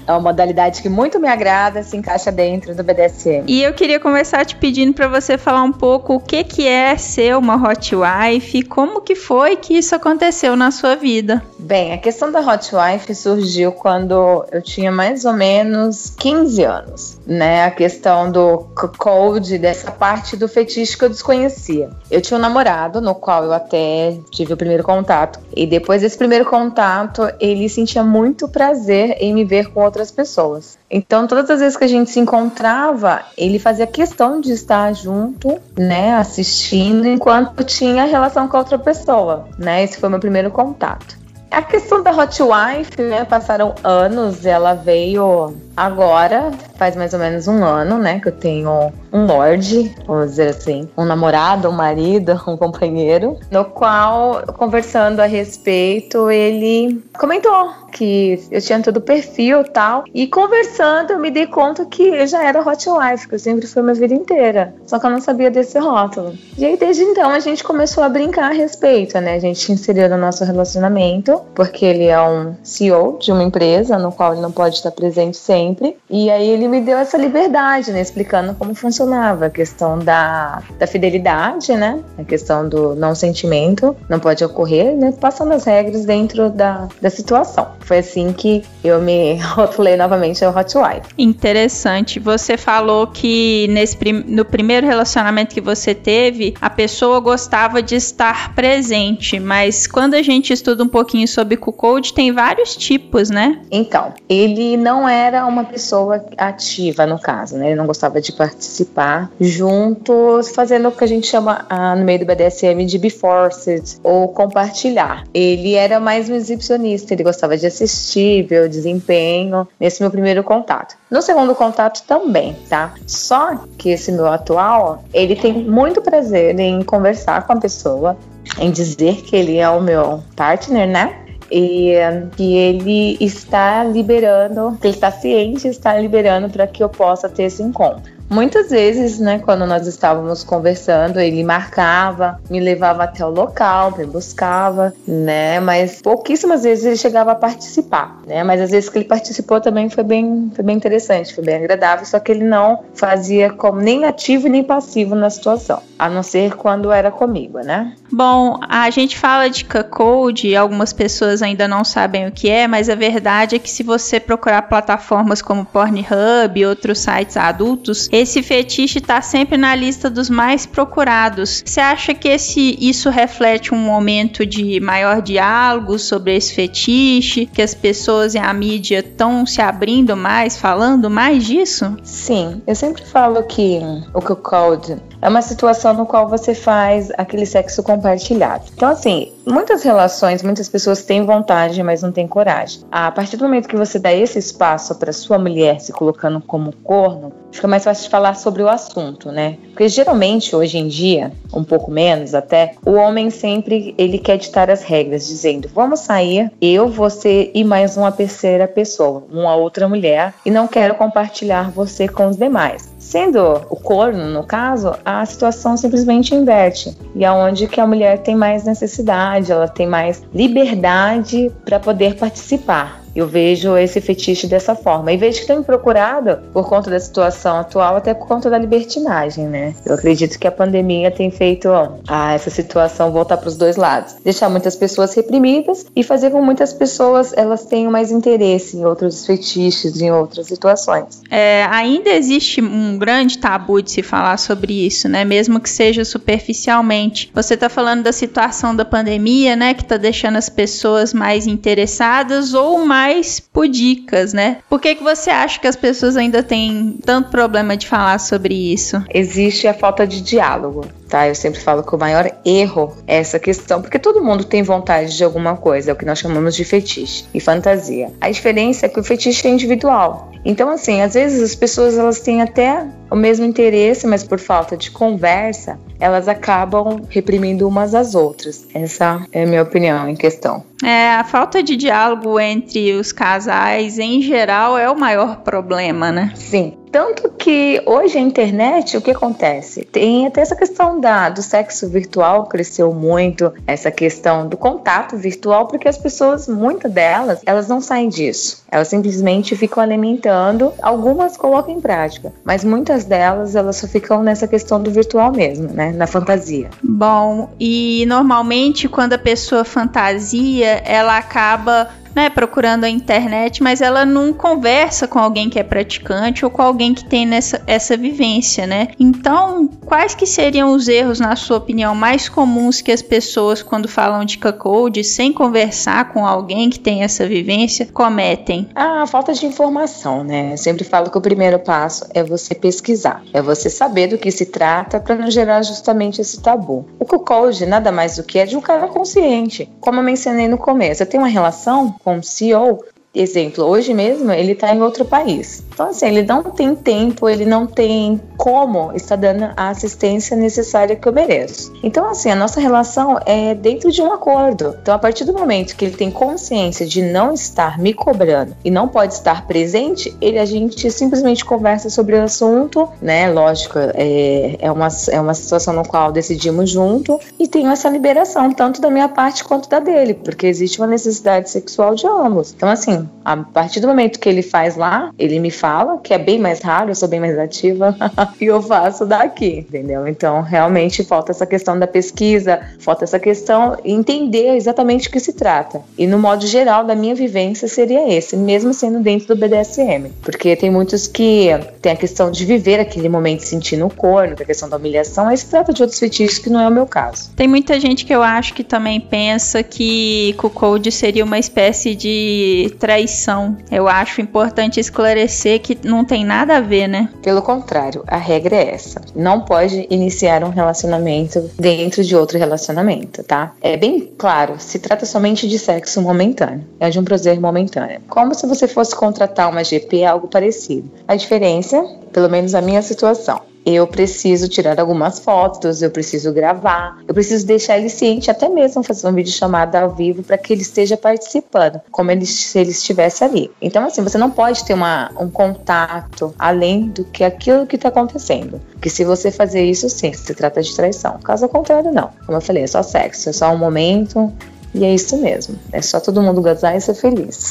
É 0.06 0.12
uma 0.12 0.20
modalidade 0.20 0.82
que 0.82 0.88
muito 0.88 1.20
me 1.20 1.29
agrada, 1.29 1.82
se 1.82 1.97
encaixa 1.97 2.32
dentro 2.32 2.75
do 2.75 2.82
BDSM. 2.82 3.44
E 3.47 3.62
eu 3.62 3.73
queria 3.73 4.00
começar 4.00 4.44
te 4.44 4.56
pedindo 4.56 4.93
para 4.93 5.08
você 5.08 5.38
falar 5.38 5.62
um 5.62 5.73
pouco 5.73 6.14
o 6.14 6.20
que 6.20 6.43
que 6.43 6.67
é 6.67 6.97
ser 6.97 7.37
uma 7.37 7.55
hot 7.56 7.94
wife, 7.94 8.62
como 8.64 9.00
que 9.00 9.14
foi 9.14 9.56
que 9.56 9.75
isso 9.75 9.94
aconteceu 9.94 10.56
na 10.56 10.70
sua 10.70 10.97
vida. 10.97 11.43
Bem, 11.58 11.93
a 11.93 11.99
questão 11.99 12.32
da 12.32 12.41
hot 12.41 12.70
wife 12.75 13.14
surgiu 13.14 13.73
quando 13.73 14.44
eu 14.50 14.62
tinha 14.62 14.91
mais 14.91 15.25
ou 15.25 15.32
menos 15.32 16.11
15 16.17 16.64
anos 16.64 17.19
né, 17.40 17.64
a 17.64 17.70
questão 17.70 18.31
do 18.31 18.66
code, 18.98 19.56
dessa 19.56 19.90
parte 19.90 20.37
do 20.37 20.46
fetiche 20.46 20.94
que 20.94 21.06
eu 21.06 21.08
desconhecia. 21.08 21.88
Eu 22.10 22.20
tinha 22.20 22.37
um 22.37 22.40
namorado, 22.40 23.00
no 23.00 23.14
qual 23.14 23.44
eu 23.44 23.52
até 23.54 24.19
tive 24.31 24.52
o 24.52 24.58
primeiro 24.58 24.84
contato, 24.84 25.40
e 25.56 25.66
depois 25.66 26.02
desse 26.02 26.19
primeiro 26.19 26.44
contato, 26.44 27.22
ele 27.40 27.66
sentia 27.70 28.04
muito 28.04 28.46
prazer 28.46 29.16
em 29.19 29.32
me 29.32 29.42
ver 29.42 29.72
com 29.72 29.82
outras 29.82 30.10
pessoas. 30.10 30.78
Então, 30.90 31.26
todas 31.26 31.48
as 31.48 31.60
vezes 31.60 31.78
que 31.78 31.84
a 31.84 31.88
gente 31.88 32.10
se 32.10 32.20
encontrava, 32.20 33.22
ele 33.38 33.58
fazia 33.58 33.87
questão 33.87 34.38
de 34.38 34.52
estar 34.52 34.92
junto, 34.92 35.58
né, 35.78 36.16
assistindo, 36.16 37.08
enquanto 37.08 37.64
tinha 37.64 38.04
relação 38.04 38.48
com 38.48 38.56
a 38.58 38.60
outra 38.60 38.78
pessoa, 38.78 39.48
né? 39.58 39.82
Esse 39.82 39.96
foi 39.96 40.10
meu 40.10 40.20
primeiro 40.20 40.50
contato. 40.50 41.19
A 41.50 41.62
questão 41.62 42.00
da 42.00 42.12
Hot 42.12 42.40
Wife, 42.40 43.02
né? 43.02 43.25
Passaram 43.25 43.75
anos, 43.82 44.46
ela 44.46 44.75
veio 44.75 45.52
agora, 45.80 46.50
faz 46.76 46.94
mais 46.94 47.14
ou 47.14 47.20
menos 47.20 47.48
um 47.48 47.64
ano, 47.64 47.98
né? 47.98 48.20
Que 48.20 48.28
eu 48.28 48.32
tenho 48.32 48.92
um 49.12 49.26
lord, 49.26 49.94
vamos 50.06 50.30
dizer 50.30 50.48
assim, 50.48 50.88
um 50.96 51.04
namorado, 51.04 51.68
um 51.68 51.72
marido, 51.72 52.40
um 52.46 52.56
companheiro, 52.56 53.38
no 53.50 53.64
qual, 53.64 54.42
conversando 54.58 55.20
a 55.20 55.26
respeito, 55.26 56.30
ele 56.30 57.02
comentou 57.18 57.70
que 57.90 58.40
eu 58.50 58.60
tinha 58.60 58.80
todo 58.80 58.98
o 58.98 59.00
perfil 59.00 59.64
tal, 59.64 60.04
e 60.14 60.26
conversando 60.26 61.12
eu 61.12 61.18
me 61.18 61.30
dei 61.30 61.46
conta 61.46 61.84
que 61.84 62.02
eu 62.02 62.26
já 62.26 62.42
era 62.44 62.60
hot 62.60 62.88
wife, 62.88 63.28
que 63.28 63.34
eu 63.34 63.38
sempre 63.38 63.66
fui 63.66 63.82
minha 63.82 63.94
vida 63.94 64.14
inteira, 64.14 64.74
só 64.86 64.98
que 64.98 65.06
eu 65.06 65.10
não 65.10 65.20
sabia 65.20 65.50
desse 65.50 65.78
rótulo. 65.78 66.32
E 66.56 66.64
aí 66.64 66.76
desde 66.76 67.02
então 67.02 67.30
a 67.30 67.40
gente 67.40 67.64
começou 67.64 68.04
a 68.04 68.08
brincar 68.08 68.50
a 68.50 68.54
respeito, 68.54 69.20
né? 69.20 69.34
A 69.34 69.38
gente 69.38 69.72
inseriu 69.72 70.08
no 70.08 70.16
nosso 70.16 70.44
relacionamento, 70.44 71.40
porque 71.54 71.84
ele 71.84 72.06
é 72.06 72.20
um 72.20 72.54
CEO 72.62 73.18
de 73.20 73.32
uma 73.32 73.42
empresa, 73.42 73.98
no 73.98 74.12
qual 74.12 74.32
ele 74.32 74.42
não 74.42 74.52
pode 74.52 74.76
estar 74.76 74.92
presente 74.92 75.36
sempre, 75.36 75.69
e 76.08 76.31
aí 76.31 76.49
ele 76.49 76.69
me 76.69 76.81
deu 76.81 76.99
essa 76.99 77.17
liberdade, 77.17 77.93
né? 77.93 78.00
Explicando 78.00 78.55
como 78.55 78.75
funciona 78.75 79.00
funcionava, 79.00 79.46
a 79.46 79.50
questão 79.50 79.99
da, 79.99 80.62
da 80.78 80.87
fidelidade, 80.87 81.72
né? 81.72 82.00
A 82.19 82.25
questão 82.25 82.69
do 82.69 82.94
não 82.94 83.14
sentimento 83.14 83.96
não 84.08 84.20
pode 84.20 84.44
ocorrer, 84.44 84.96
né? 84.96 85.12
Passando 85.20 85.52
as 85.52 85.64
regras 85.64 86.05
dentro 86.05 86.50
da, 86.50 86.88
da 87.00 87.11
situação. 87.11 87.69
Foi 87.81 87.99
assim 87.99 88.32
que 88.32 88.62
eu 88.84 89.00
me 89.00 89.38
rotulei 89.55 89.96
novamente 89.96 90.44
ao 90.44 90.56
Hot 90.56 90.76
Wife. 90.76 91.08
Interessante. 91.19 92.20
Você 92.20 92.56
falou 92.56 93.06
que 93.06 93.66
nesse 93.69 93.96
prim 93.96 94.25
no 94.26 94.44
primeiro 94.44 94.87
relacionamento 94.87 95.55
que 95.55 95.61
você 95.61 95.94
teve, 95.94 96.55
a 96.61 96.69
pessoa 96.69 97.20
gostava 97.20 97.82
de 97.82 97.94
estar 97.94 98.55
presente, 98.55 99.40
mas 99.40 99.87
quando 99.87 100.14
a 100.14 100.23
gente 100.23 100.52
estuda 100.52 100.84
um 100.84 100.88
pouquinho 100.88 101.26
sobre 101.26 101.55
o 101.55 101.73
code, 101.73 102.12
tem 102.12 102.32
vários 102.32 102.76
tipos, 102.76 103.31
né? 103.31 103.61
Então, 103.70 104.12
ele 104.28 104.76
não 104.76 105.08
era 105.08 105.46
uma 105.50 105.64
pessoa 105.64 106.25
ativa 106.37 107.06
no 107.06 107.19
caso, 107.19 107.56
né? 107.56 107.69
Ele 107.69 107.76
não 107.76 107.87
gostava 107.87 108.20
de 108.20 108.32
participar 108.32 109.31
juntos, 109.41 110.50
fazendo 110.50 110.88
o 110.88 110.93
que 110.93 111.05
a 111.05 111.06
gente 111.06 111.26
chama 111.26 111.67
ah, 111.69 111.94
no 111.94 112.05
meio 112.05 112.20
do 112.20 112.25
BDSM 112.25 112.85
de 112.87 112.99
be 112.99 113.11
forced 113.11 113.99
ou 114.02 114.29
compartilhar. 114.29 115.25
Ele 115.35 115.75
era 115.75 116.00
mais 116.00 116.29
um 116.29 116.35
exibicionista, 116.35 117.12
ele 117.12 117.23
gostava 117.23 117.56
de 117.56 117.67
assistir, 117.67 118.44
ver 118.44 118.64
o 118.64 118.69
desempenho 118.69 119.69
nesse 119.79 120.02
meu 120.02 120.11
primeiro 120.11 120.43
contato. 120.43 120.97
No 121.11 121.20
segundo 121.20 121.55
contato 121.55 122.02
também, 122.06 122.56
tá? 122.69 122.94
Só 123.06 123.56
que 123.76 123.91
esse 123.91 124.12
meu 124.12 124.26
atual, 124.26 125.05
ele 125.12 125.37
tem 125.37 125.52
muito 125.52 126.00
prazer 126.00 126.58
em 126.58 126.82
conversar 126.82 127.47
com 127.47 127.52
a 127.52 127.56
pessoa, 127.56 128.17
em 128.58 128.70
dizer 128.70 129.23
que 129.23 129.37
ele 129.37 129.58
é 129.58 129.69
o 129.69 129.81
meu 129.81 130.23
partner, 130.37 130.88
né? 130.88 131.29
E 131.50 131.94
que 132.37 132.56
ele 132.56 133.17
está 133.20 133.82
liberando, 133.85 134.79
que 134.81 134.87
ele 134.87 134.94
está 134.94 135.11
ciente, 135.11 135.69
está 135.69 135.99
liberando 135.99 136.49
para 136.49 136.67
que 136.67 136.82
eu 136.82 136.88
possa 136.88 137.29
ter 137.29 137.44
esse 137.44 137.62
encontro. 137.62 138.19
Muitas 138.30 138.70
vezes, 138.70 139.18
né, 139.18 139.40
quando 139.40 139.66
nós 139.66 139.88
estávamos 139.88 140.44
conversando, 140.44 141.18
ele 141.18 141.42
marcava, 141.42 142.40
me 142.48 142.60
levava 142.60 143.02
até 143.02 143.26
o 143.26 143.28
local, 143.28 143.92
me 143.98 144.06
buscava, 144.06 144.94
né, 145.06 145.58
mas 145.58 146.00
pouquíssimas 146.00 146.62
vezes 146.62 146.84
ele 146.84 146.96
chegava 146.96 147.32
a 147.32 147.34
participar, 147.34 148.20
né, 148.28 148.44
mas 148.44 148.60
às 148.60 148.70
vezes 148.70 148.88
que 148.88 148.98
ele 148.98 149.04
participou 149.04 149.60
também 149.60 149.90
foi 149.90 150.04
bem, 150.04 150.48
foi 150.54 150.64
bem 150.64 150.76
interessante, 150.76 151.34
foi 151.34 151.42
bem 151.42 151.56
agradável, 151.56 152.06
só 152.06 152.20
que 152.20 152.30
ele 152.30 152.44
não 152.44 152.84
fazia 152.94 153.50
como 153.50 153.80
nem 153.80 154.04
ativo 154.04 154.46
nem 154.46 154.62
passivo 154.62 155.16
na 155.16 155.28
situação, 155.28 155.82
a 155.98 156.08
não 156.08 156.22
ser 156.22 156.54
quando 156.54 156.92
era 156.92 157.10
comigo, 157.10 157.58
né. 157.58 157.94
Bom, 158.12 158.60
a 158.68 158.90
gente 158.90 159.18
fala 159.18 159.50
de 159.50 159.64
cuckold, 159.64 160.54
algumas 160.54 160.92
pessoas 160.92 161.42
ainda 161.42 161.66
não 161.66 161.84
sabem 161.84 162.28
o 162.28 162.32
que 162.32 162.48
é, 162.48 162.68
mas 162.68 162.88
a 162.88 162.94
verdade 162.94 163.56
é 163.56 163.58
que 163.58 163.70
se 163.70 163.82
você 163.82 164.20
procurar 164.20 164.62
plataformas 164.62 165.42
como 165.42 165.64
Pornhub 165.64 166.06
e 166.54 166.64
outros 166.64 167.00
sites 167.00 167.36
adultos, 167.36 168.08
esse 168.20 168.43
fetiche 168.43 168.99
está 168.99 169.22
sempre 169.22 169.56
na 169.56 169.75
lista 169.75 170.11
dos 170.11 170.28
mais 170.28 170.67
procurados. 170.67 171.62
Você 171.64 171.81
acha 171.81 172.12
que 172.12 172.28
esse, 172.28 172.76
isso 172.81 173.08
reflete 173.08 173.75
um 173.75 173.78
momento 173.78 174.44
de 174.44 174.78
maior 174.81 175.22
diálogo 175.22 175.99
sobre 175.99 176.37
esse 176.37 176.55
fetiche? 176.55 177.46
Que 177.46 177.62
as 177.62 177.75
pessoas 177.75 178.34
e 178.34 178.38
a 178.38 178.52
mídia 178.52 178.99
estão 178.99 179.46
se 179.46 179.62
abrindo 179.62 180.17
mais, 180.17 180.58
falando 180.58 181.08
mais 181.08 181.44
disso? 181.44 181.96
Sim, 182.02 182.61
eu 182.67 182.75
sempre 182.75 183.05
falo 183.05 183.43
que 183.44 183.81
o 184.12 184.20
cuckold 184.20 184.96
é 185.23 185.28
uma 185.28 185.43
situação 185.43 185.94
no 185.94 186.06
qual 186.06 186.28
você 186.28 186.55
faz 186.55 187.11
aquele 187.16 187.46
sexo 187.46 187.82
compartilhado. 187.82 188.64
Então, 188.75 188.88
assim, 188.88 189.32
muitas 189.46 189.82
relações, 189.82 190.42
muitas 190.42 190.69
pessoas 190.69 191.04
têm 191.04 191.25
vontade, 191.25 191.82
mas 191.82 192.02
não 192.02 192.12
têm 192.12 192.26
coragem. 192.26 192.82
A 192.90 193.10
partir 193.10 193.37
do 193.37 193.44
momento 193.44 193.69
que 193.69 193.76
você 193.76 193.98
dá 193.98 194.12
esse 194.12 194.38
espaço 194.38 194.94
para 194.96 195.12
sua 195.12 195.38
mulher 195.38 195.81
se 195.81 195.92
colocando 195.92 196.40
como 196.40 196.72
corno, 196.82 197.32
fica 197.52 197.66
mais 197.66 197.84
fácil 197.84 198.04
de 198.04 198.10
falar 198.10 198.34
sobre 198.34 198.62
o 198.62 198.69
assunto, 198.69 199.31
né? 199.31 199.58
Porque 199.69 199.88
geralmente 199.88 200.54
hoje 200.54 200.78
em 200.78 200.88
dia, 200.88 201.32
um 201.52 201.64
pouco 201.64 201.90
menos 201.90 202.34
até, 202.34 202.75
o 202.84 202.92
homem 202.92 203.31
sempre 203.31 203.94
ele 203.98 204.19
quer 204.19 204.37
ditar 204.37 204.70
as 204.70 204.82
regras, 204.82 205.26
dizendo: 205.26 205.69
"Vamos 205.75 206.00
sair, 206.00 206.50
eu, 206.60 206.88
você 206.88 207.50
e 207.54 207.64
mais 207.64 207.96
uma 207.96 208.12
terceira 208.12 208.69
pessoa, 208.69 209.25
uma 209.31 209.54
outra 209.56 209.88
mulher, 209.88 210.34
e 210.44 210.50
não 210.50 210.66
quero 210.66 210.94
compartilhar 210.94 211.70
você 211.70 212.06
com 212.06 212.28
os 212.28 212.37
demais". 212.37 212.90
Sendo 212.98 213.40
o 213.70 213.76
corno, 213.76 214.26
no 214.26 214.44
caso, 214.44 214.94
a 215.04 215.25
situação 215.25 215.76
simplesmente 215.76 216.34
inverte. 216.34 216.96
E 217.14 217.25
é 217.25 217.32
onde 217.32 217.66
que 217.66 217.81
a 217.81 217.87
mulher 217.87 218.19
tem 218.19 218.37
mais 218.37 218.64
necessidade, 218.64 219.29
ela 219.50 219.68
tem 219.68 219.86
mais 219.86 220.22
liberdade 220.34 221.52
para 221.64 221.78
poder 221.78 222.16
participar. 222.16 223.00
Eu 223.14 223.26
vejo 223.26 223.76
esse 223.76 224.00
fetiche 224.00 224.46
dessa 224.46 224.74
forma. 224.74 225.12
E 225.12 225.16
vejo 225.16 225.40
que 225.40 225.46
tem 225.46 225.58
me 225.58 225.64
procurado 225.64 226.38
por 226.52 226.68
conta 226.68 226.90
da 226.90 227.00
situação 227.00 227.58
atual, 227.58 227.96
até 227.96 228.14
por 228.14 228.26
conta 228.26 228.48
da 228.48 228.58
libertinagem, 228.58 229.46
né? 229.46 229.75
Eu 229.85 229.94
acredito 229.94 230.38
que 230.38 230.46
a 230.46 230.52
pandemia 230.52 231.11
tem 231.11 231.30
feito 231.30 231.68
ó, 231.68 231.92
a 232.06 232.35
essa 232.35 232.50
situação 232.50 233.11
voltar 233.11 233.37
para 233.37 233.49
os 233.49 233.56
dois 233.56 233.76
lados. 233.76 234.14
Deixar 234.25 234.49
muitas 234.49 234.76
pessoas 234.76 235.14
reprimidas 235.14 235.87
e 235.94 236.02
fazer 236.02 236.30
com 236.30 236.42
muitas 236.42 236.73
pessoas 236.73 237.32
elas 237.37 237.64
tenham 237.64 237.90
mais 237.90 238.11
interesse 238.11 238.76
em 238.76 238.85
outros 238.85 239.26
fetiches, 239.26 240.00
em 240.00 240.11
outras 240.11 240.46
situações. 240.46 241.23
É, 241.30 241.64
ainda 241.70 242.11
existe 242.11 242.61
um 242.62 242.99
grande 242.99 243.38
tabu 243.38 243.82
de 243.82 243.90
se 243.90 244.02
falar 244.02 244.37
sobre 244.37 244.87
isso, 244.87 245.08
né? 245.08 245.25
Mesmo 245.25 245.61
que 245.61 245.68
seja 245.68 246.04
superficialmente. 246.04 247.30
Você 247.35 247.54
está 247.54 247.68
falando 247.68 248.02
da 248.02 248.12
situação 248.12 248.75
da 248.75 248.85
pandemia, 248.85 249.56
né? 249.56 249.75
Que 249.75 249.82
está 249.82 249.96
deixando 249.96 250.37
as 250.37 250.49
pessoas 250.49 251.12
mais 251.12 251.46
interessadas 251.46 252.54
ou 252.54 252.85
mais 252.85 253.00
mais 253.00 253.40
pudicas, 253.40 254.35
né? 254.35 254.59
Por 254.69 254.78
que, 254.78 254.95
que 254.95 255.02
você 255.02 255.30
acha 255.30 255.59
que 255.59 255.66
as 255.66 255.76
pessoas 255.76 256.16
ainda 256.19 256.42
têm 256.42 256.99
tanto 257.04 257.30
problema 257.30 257.75
de 257.76 257.87
falar 257.87 258.19
sobre 258.21 258.54
isso? 258.54 259.02
Existe 259.12 259.66
a 259.66 259.73
falta 259.73 260.07
de 260.07 260.21
diálogo 260.21 260.87
tá? 261.11 261.29
Eu 261.29 261.35
sempre 261.35 261.61
falo 261.61 261.83
que 261.83 261.95
o 261.95 261.99
maior 261.99 262.31
erro 262.45 262.97
é 263.07 263.17
essa 263.17 263.38
questão, 263.38 263.83
porque 263.83 263.99
todo 263.99 264.23
mundo 264.23 264.45
tem 264.45 264.62
vontade 264.62 265.17
de 265.17 265.25
alguma 265.25 265.57
coisa, 265.57 265.90
é 265.90 265.93
o 265.93 265.97
que 265.97 266.07
nós 266.07 266.19
chamamos 266.19 266.55
de 266.55 266.64
fetiche 266.64 267.25
e 267.35 267.40
fantasia. 267.40 268.11
A 268.21 268.31
diferença 268.31 268.87
é 268.87 268.88
que 268.88 269.00
o 269.00 269.05
fetiche 269.05 269.47
é 269.47 269.50
individual. 269.50 270.31
Então, 270.45 270.71
assim, 270.71 271.02
às 271.02 271.14
vezes 271.14 271.43
as 271.43 271.55
pessoas 271.55 271.99
elas 271.99 272.21
têm 272.21 272.40
até 272.40 272.87
o 273.11 273.17
mesmo 273.17 273.45
interesse, 273.45 274.07
mas 274.07 274.23
por 274.23 274.38
falta 274.38 274.76
de 274.76 274.90
conversa, 274.90 275.79
elas 275.99 276.29
acabam 276.29 277.02
reprimindo 277.09 277.69
umas 277.69 277.95
às 277.95 278.14
outras. 278.14 278.67
Essa 278.73 279.26
é 279.33 279.43
a 279.43 279.47
minha 279.47 279.62
opinião 279.62 280.09
em 280.09 280.17
questão. 280.17 280.64
É, 280.83 281.11
a 281.11 281.25
falta 281.25 281.62
de 281.62 281.76
diálogo 281.76 282.40
entre 282.40 282.95
os 282.95 283.12
casais, 283.12 283.99
em 283.99 284.23
geral, 284.23 284.79
é 284.79 284.90
o 284.90 284.99
maior 284.99 285.40
problema, 285.43 286.11
né? 286.11 286.33
Sim. 286.35 286.79
Tanto 286.90 287.30
que 287.30 287.80
hoje 287.87 288.18
a 288.18 288.20
internet, 288.20 288.97
o 288.97 289.00
que 289.00 289.11
acontece? 289.11 289.85
Tem 289.85 290.26
até 290.26 290.40
essa 290.40 290.56
questão 290.56 291.00
da, 291.00 291.28
do 291.28 291.40
sexo 291.40 291.88
virtual 291.88 292.47
cresceu 292.47 292.92
muito, 292.92 293.52
essa 293.66 293.90
questão 293.90 294.49
do 294.49 294.56
contato 294.56 295.16
virtual, 295.16 295.66
porque 295.66 295.88
as 295.88 295.97
pessoas, 295.97 296.49
muitas 296.49 296.92
delas, 296.92 297.40
elas 297.47 297.68
não 297.68 297.80
saem 297.80 298.09
disso. 298.09 298.64
Elas 298.70 298.88
simplesmente 298.88 299.56
ficam 299.56 299.82
alimentando, 299.82 300.73
algumas 300.82 301.37
colocam 301.37 301.75
em 301.75 301.80
prática, 301.80 302.32
mas 302.44 302.64
muitas 302.64 303.04
delas, 303.04 303.54
elas 303.54 303.76
só 303.76 303.87
ficam 303.87 304.23
nessa 304.23 304.49
questão 304.49 304.82
do 304.82 304.90
virtual 304.90 305.32
mesmo, 305.32 305.68
né? 305.68 305.92
Na 305.92 306.06
fantasia. 306.06 306.70
Bom, 306.82 307.50
e 307.59 308.04
normalmente 308.06 308.88
quando 308.88 309.12
a 309.12 309.18
pessoa 309.18 309.64
fantasia, 309.64 310.82
ela 310.85 311.16
acaba 311.16 311.88
né, 312.14 312.31
procurando 312.31 312.85
a 312.85 312.88
internet, 312.88 313.62
mas 313.62 313.81
ela 313.81 314.05
não 314.05 314.33
conversa 314.33 315.07
com 315.07 315.19
alguém 315.19 315.49
que 315.49 315.59
é 315.59 315.62
praticante 315.62 316.45
ou 316.45 316.50
com 316.50 316.62
alguém 316.62 316.95
que 316.95 317.05
tem 317.05 317.26
nessa, 317.26 317.62
essa 317.67 317.97
vivência, 317.97 318.67
né? 318.67 318.88
Então, 318.99 319.69
quais 319.87 320.14
que 320.14 320.26
seriam 320.26 320.73
os 320.73 320.88
erros, 320.88 321.21
na 321.21 321.37
sua 321.37 321.59
opinião, 321.59 321.95
mais 321.95 322.29
comuns 322.29 322.81
que 322.81 322.93
as 322.93 323.02
pessoas, 323.02 323.62
quando 323.62 323.88
falam 323.88 324.25
de 324.25 324.38
cacode, 324.38 325.05
sem 325.05 325.33
conversar 325.33 326.12
com 326.12 326.26
alguém 326.26 326.71
que 326.71 326.79
tem 326.79 327.02
essa 327.02 327.26
vivência, 327.26 327.88
cometem? 327.93 328.69
A 328.75 329.07
falta 329.07 329.33
de 329.33 329.47
informação, 329.47 330.25
né? 330.25 330.52
Eu 330.52 330.59
sempre 330.59 330.85
falo 330.85 331.11
que 331.11 331.19
o 331.19 331.21
primeiro 331.21 331.59
passo 331.59 332.07
é 332.14 332.23
você 332.23 332.55
pesquisar, 332.55 333.23
é 333.33 333.40
você 333.40 333.71
saber 333.71 334.09
do 334.09 334.19
que 334.19 334.31
se 334.31 334.47
trata 334.47 335.00
para 335.00 335.14
não 335.14 335.31
gerar 335.31 335.62
justamente 335.62 336.21
esse 336.21 336.40
tabu. 336.40 336.87
O 336.99 337.05
cocode 337.05 337.67
nada 337.67 337.93
mais 337.93 338.17
do 338.17 338.23
que 338.23 338.38
é 338.38 338.47
de 338.47 338.57
um 338.57 338.61
cara 338.61 338.88
consciente. 338.88 339.69
Como 339.81 339.99
eu 339.99 340.05
mencionei 340.05 340.49
no 340.49 340.59
começo, 340.59 341.05
tenho 341.07 341.23
uma 341.23 341.29
relação 341.29 341.95
com 342.02 342.19
o 342.19 342.23
CEO 342.23 342.85
exemplo, 343.14 343.64
hoje 343.64 343.93
mesmo 343.93 344.31
ele 344.33 344.52
está 344.52 344.75
em 344.75 344.83
outro 344.83 345.05
país. 345.05 345.64
Então, 345.73 345.88
assim, 345.88 346.07
ele 346.07 346.23
não 346.23 346.43
tem 346.43 346.75
tempo, 346.75 347.29
ele 347.29 347.45
não 347.45 347.67
tem 347.67 348.21
como 348.37 348.93
estar 348.95 349.17
dando 349.17 349.50
a 349.57 349.69
assistência 349.71 350.37
necessária 350.37 350.95
que 350.95 351.09
eu 351.09 351.12
mereço. 351.12 351.73
Então, 351.83 352.09
assim, 352.09 352.31
a 352.31 352.37
nossa 352.37 352.61
relação 352.61 353.19
é 353.26 353.55
dentro 353.55 353.90
de 353.90 354.00
um 354.02 354.12
acordo. 354.12 354.76
Então, 354.81 354.95
a 354.95 354.99
partir 354.99 355.25
do 355.25 355.33
momento 355.33 355.75
que 355.75 355.85
ele 355.85 355.97
tem 355.97 356.11
consciência 356.11 356.87
de 356.87 357.02
não 357.02 357.33
estar 357.33 357.79
me 357.79 357.93
cobrando 357.93 358.55
e 358.64 358.71
não 358.71 358.87
pode 358.87 359.14
estar 359.14 359.47
presente, 359.47 360.14
ele 360.21 360.38
a 360.38 360.45
gente 360.45 360.90
simplesmente 360.90 361.45
conversa 361.45 361.90
sobre 361.90 362.17
o 362.17 362.23
assunto, 362.23 362.88
né? 363.00 363.31
Lógico, 363.31 363.79
é, 363.79 364.57
é, 364.59 364.71
uma, 364.71 364.88
é 365.11 365.21
uma 365.21 365.35
situação 365.35 365.75
no 365.75 365.87
qual 365.87 366.12
decidimos 366.12 366.71
junto 366.71 367.19
e 367.38 367.49
tenho 367.49 367.71
essa 367.71 367.88
liberação, 367.88 368.52
tanto 368.52 368.81
da 368.81 368.90
minha 368.90 369.09
parte 369.09 369.43
quanto 369.43 369.69
da 369.69 369.81
dele, 369.81 370.14
porque 370.14 370.47
existe 370.47 370.79
uma 370.79 370.87
necessidade 370.87 371.50
sexual 371.50 371.95
de 371.95 372.07
ambos. 372.07 372.52
Então, 372.55 372.69
assim, 372.69 373.00
a 373.25 373.37
partir 373.37 373.80
do 373.80 373.88
momento 373.88 374.19
que 374.19 374.28
ele 374.28 374.42
faz 374.42 374.76
lá, 374.76 375.11
ele 375.19 375.38
me 375.38 375.50
fala, 375.50 375.99
que 375.99 376.14
é 376.14 376.19
bem 376.19 376.38
mais 376.38 376.61
raro, 376.61 376.90
eu 376.90 376.95
sou 376.95 377.09
bem 377.09 377.21
mais 377.21 377.38
ativa, 377.38 377.97
e 378.40 378.45
eu 378.45 378.61
faço 378.62 379.07
daqui, 379.07 379.66
entendeu? 379.69 380.07
Então, 380.07 380.42
realmente 380.42 381.02
falta 381.04 381.33
essa 381.33 381.47
questão 381.47 381.78
da 381.78 381.87
pesquisa, 381.87 382.61
falta 382.78 383.04
essa 383.04 383.19
questão 383.19 383.76
entender 383.85 384.57
exatamente 384.57 385.09
o 385.09 385.11
que 385.11 385.21
se 385.21 385.33
trata. 385.33 385.80
E 385.97 386.07
no 386.07 386.19
modo 386.19 386.47
geral 386.47 386.85
da 386.85 386.95
minha 386.95 387.14
vivência 387.14 387.66
seria 387.69 388.12
esse, 388.12 388.37
mesmo 388.37 388.73
sendo 388.73 389.00
dentro 389.00 389.35
do 389.35 389.37
BDSM, 389.37 390.11
porque 390.23 390.54
tem 390.57 390.71
muitos 390.71 391.07
que 391.07 391.49
tem 391.80 391.92
a 391.92 391.97
questão 391.97 392.30
de 392.30 392.45
viver 392.45 392.80
aquele 392.80 393.09
momento 393.09 393.40
sentindo 393.40 393.87
o 393.87 393.95
corno, 393.95 394.35
a 394.38 394.45
questão 394.45 394.69
da 394.69 394.76
humilhação, 394.76 395.28
aí 395.28 395.37
se 395.37 395.47
trata 395.47 395.73
de 395.73 395.83
outros 395.83 395.99
fetiches 395.99 396.38
que 396.38 396.50
não 396.50 396.61
é 396.61 396.69
o 396.69 396.71
meu 396.71 396.87
caso. 396.87 397.30
Tem 397.35 397.49
muita 397.49 397.80
gente 397.80 398.04
que 398.04 398.14
eu 398.14 398.23
acho 398.23 398.54
que 398.54 398.62
também 398.62 399.00
pensa 399.00 399.62
que 399.62 400.35
code 400.61 400.92
seria 400.92 401.25
uma 401.25 401.38
espécie 401.38 401.95
de 401.95 402.75
traição. 402.90 403.56
Eu 403.70 403.87
acho 403.87 404.20
importante 404.20 404.80
esclarecer 404.80 405.61
que 405.61 405.78
não 405.85 406.04
tem 406.04 406.25
nada 406.25 406.56
a 406.56 406.61
ver, 406.61 406.88
né? 406.88 407.09
Pelo 407.23 407.40
contrário, 407.40 408.02
a 408.04 408.16
regra 408.16 408.56
é 408.56 408.75
essa. 408.75 409.00
Não 409.14 409.42
pode 409.42 409.87
iniciar 409.88 410.42
um 410.42 410.49
relacionamento 410.49 411.49
dentro 411.56 412.02
de 412.02 412.16
outro 412.16 412.37
relacionamento, 412.37 413.23
tá? 413.23 413.52
É 413.61 413.76
bem 413.76 414.11
claro, 414.18 414.56
se 414.59 414.80
trata 414.80 415.06
somente 415.06 415.49
de 415.49 415.56
sexo 415.56 416.02
momentâneo. 416.02 416.66
É 416.80 416.90
de 416.90 416.99
um 416.99 417.04
prazer 417.04 417.38
momentâneo. 417.38 418.00
Como 418.09 418.35
se 418.35 418.44
você 418.44 418.66
fosse 418.66 418.97
contratar 418.97 419.49
uma 419.49 419.62
GP, 419.62 420.04
algo 420.04 420.26
parecido. 420.26 420.90
A 421.06 421.14
diferença, 421.14 421.80
pelo 422.12 422.28
menos 422.28 422.56
a 422.56 422.61
minha 422.61 422.82
situação, 422.82 423.40
eu 423.64 423.87
preciso 423.87 424.49
tirar 424.49 424.79
algumas 424.81 425.19
fotos, 425.19 425.83
eu 425.83 425.90
preciso 425.90 426.33
gravar, 426.33 426.99
eu 427.07 427.14
preciso 427.14 427.47
deixar 427.47 427.79
ele 427.79 427.88
ciente, 427.88 428.31
até 428.31 428.49
mesmo 428.49 428.83
fazer 428.83 429.07
um 429.07 429.12
vídeo 429.12 429.33
chamada 429.33 429.81
ao 429.81 429.90
vivo 429.95 430.23
para 430.23 430.38
que 430.38 430.52
ele 430.52 430.62
esteja 430.62 430.97
participando, 430.97 431.81
como 431.90 432.11
ele, 432.11 432.26
se 432.26 432.59
ele 432.59 432.71
estivesse 432.71 433.25
ali. 433.25 433.50
Então, 433.61 433.85
assim, 433.85 434.02
você 434.02 434.19
não 434.19 434.31
pode 434.31 434.64
ter 434.64 434.75
uma, 434.75 435.11
um 435.19 435.31
contato 435.31 436.35
além 436.38 436.88
do 436.88 437.05
que 437.05 437.25
aquilo 437.25 437.67
que 437.67 437.76
está 437.76 437.88
acontecendo. 437.88 438.61
Porque 438.73 438.88
se 438.88 439.05
você 439.05 439.31
fazer 439.31 439.64
isso, 439.64 439.88
sim, 439.88 440.12
se 440.12 440.35
trata 440.35 440.62
de 440.62 440.75
traição. 440.75 441.19
Caso 441.19 441.49
contrário, 441.49 441.93
não. 441.93 442.11
Como 442.25 442.37
eu 442.37 442.43
falei, 442.43 442.62
é 442.62 442.67
só 442.67 442.83
sexo, 442.83 443.29
é 443.29 443.33
só 443.33 443.52
um 443.52 443.59
momento, 443.59 444.33
e 444.74 444.84
é 444.84 444.94
isso 444.94 445.16
mesmo. 445.20 445.58
É 445.72 445.82
só 445.82 445.98
todo 446.00 446.22
mundo 446.22 446.40
gozar 446.40 446.76
e 446.76 446.80
ser 446.80 446.94
feliz. 446.94 447.50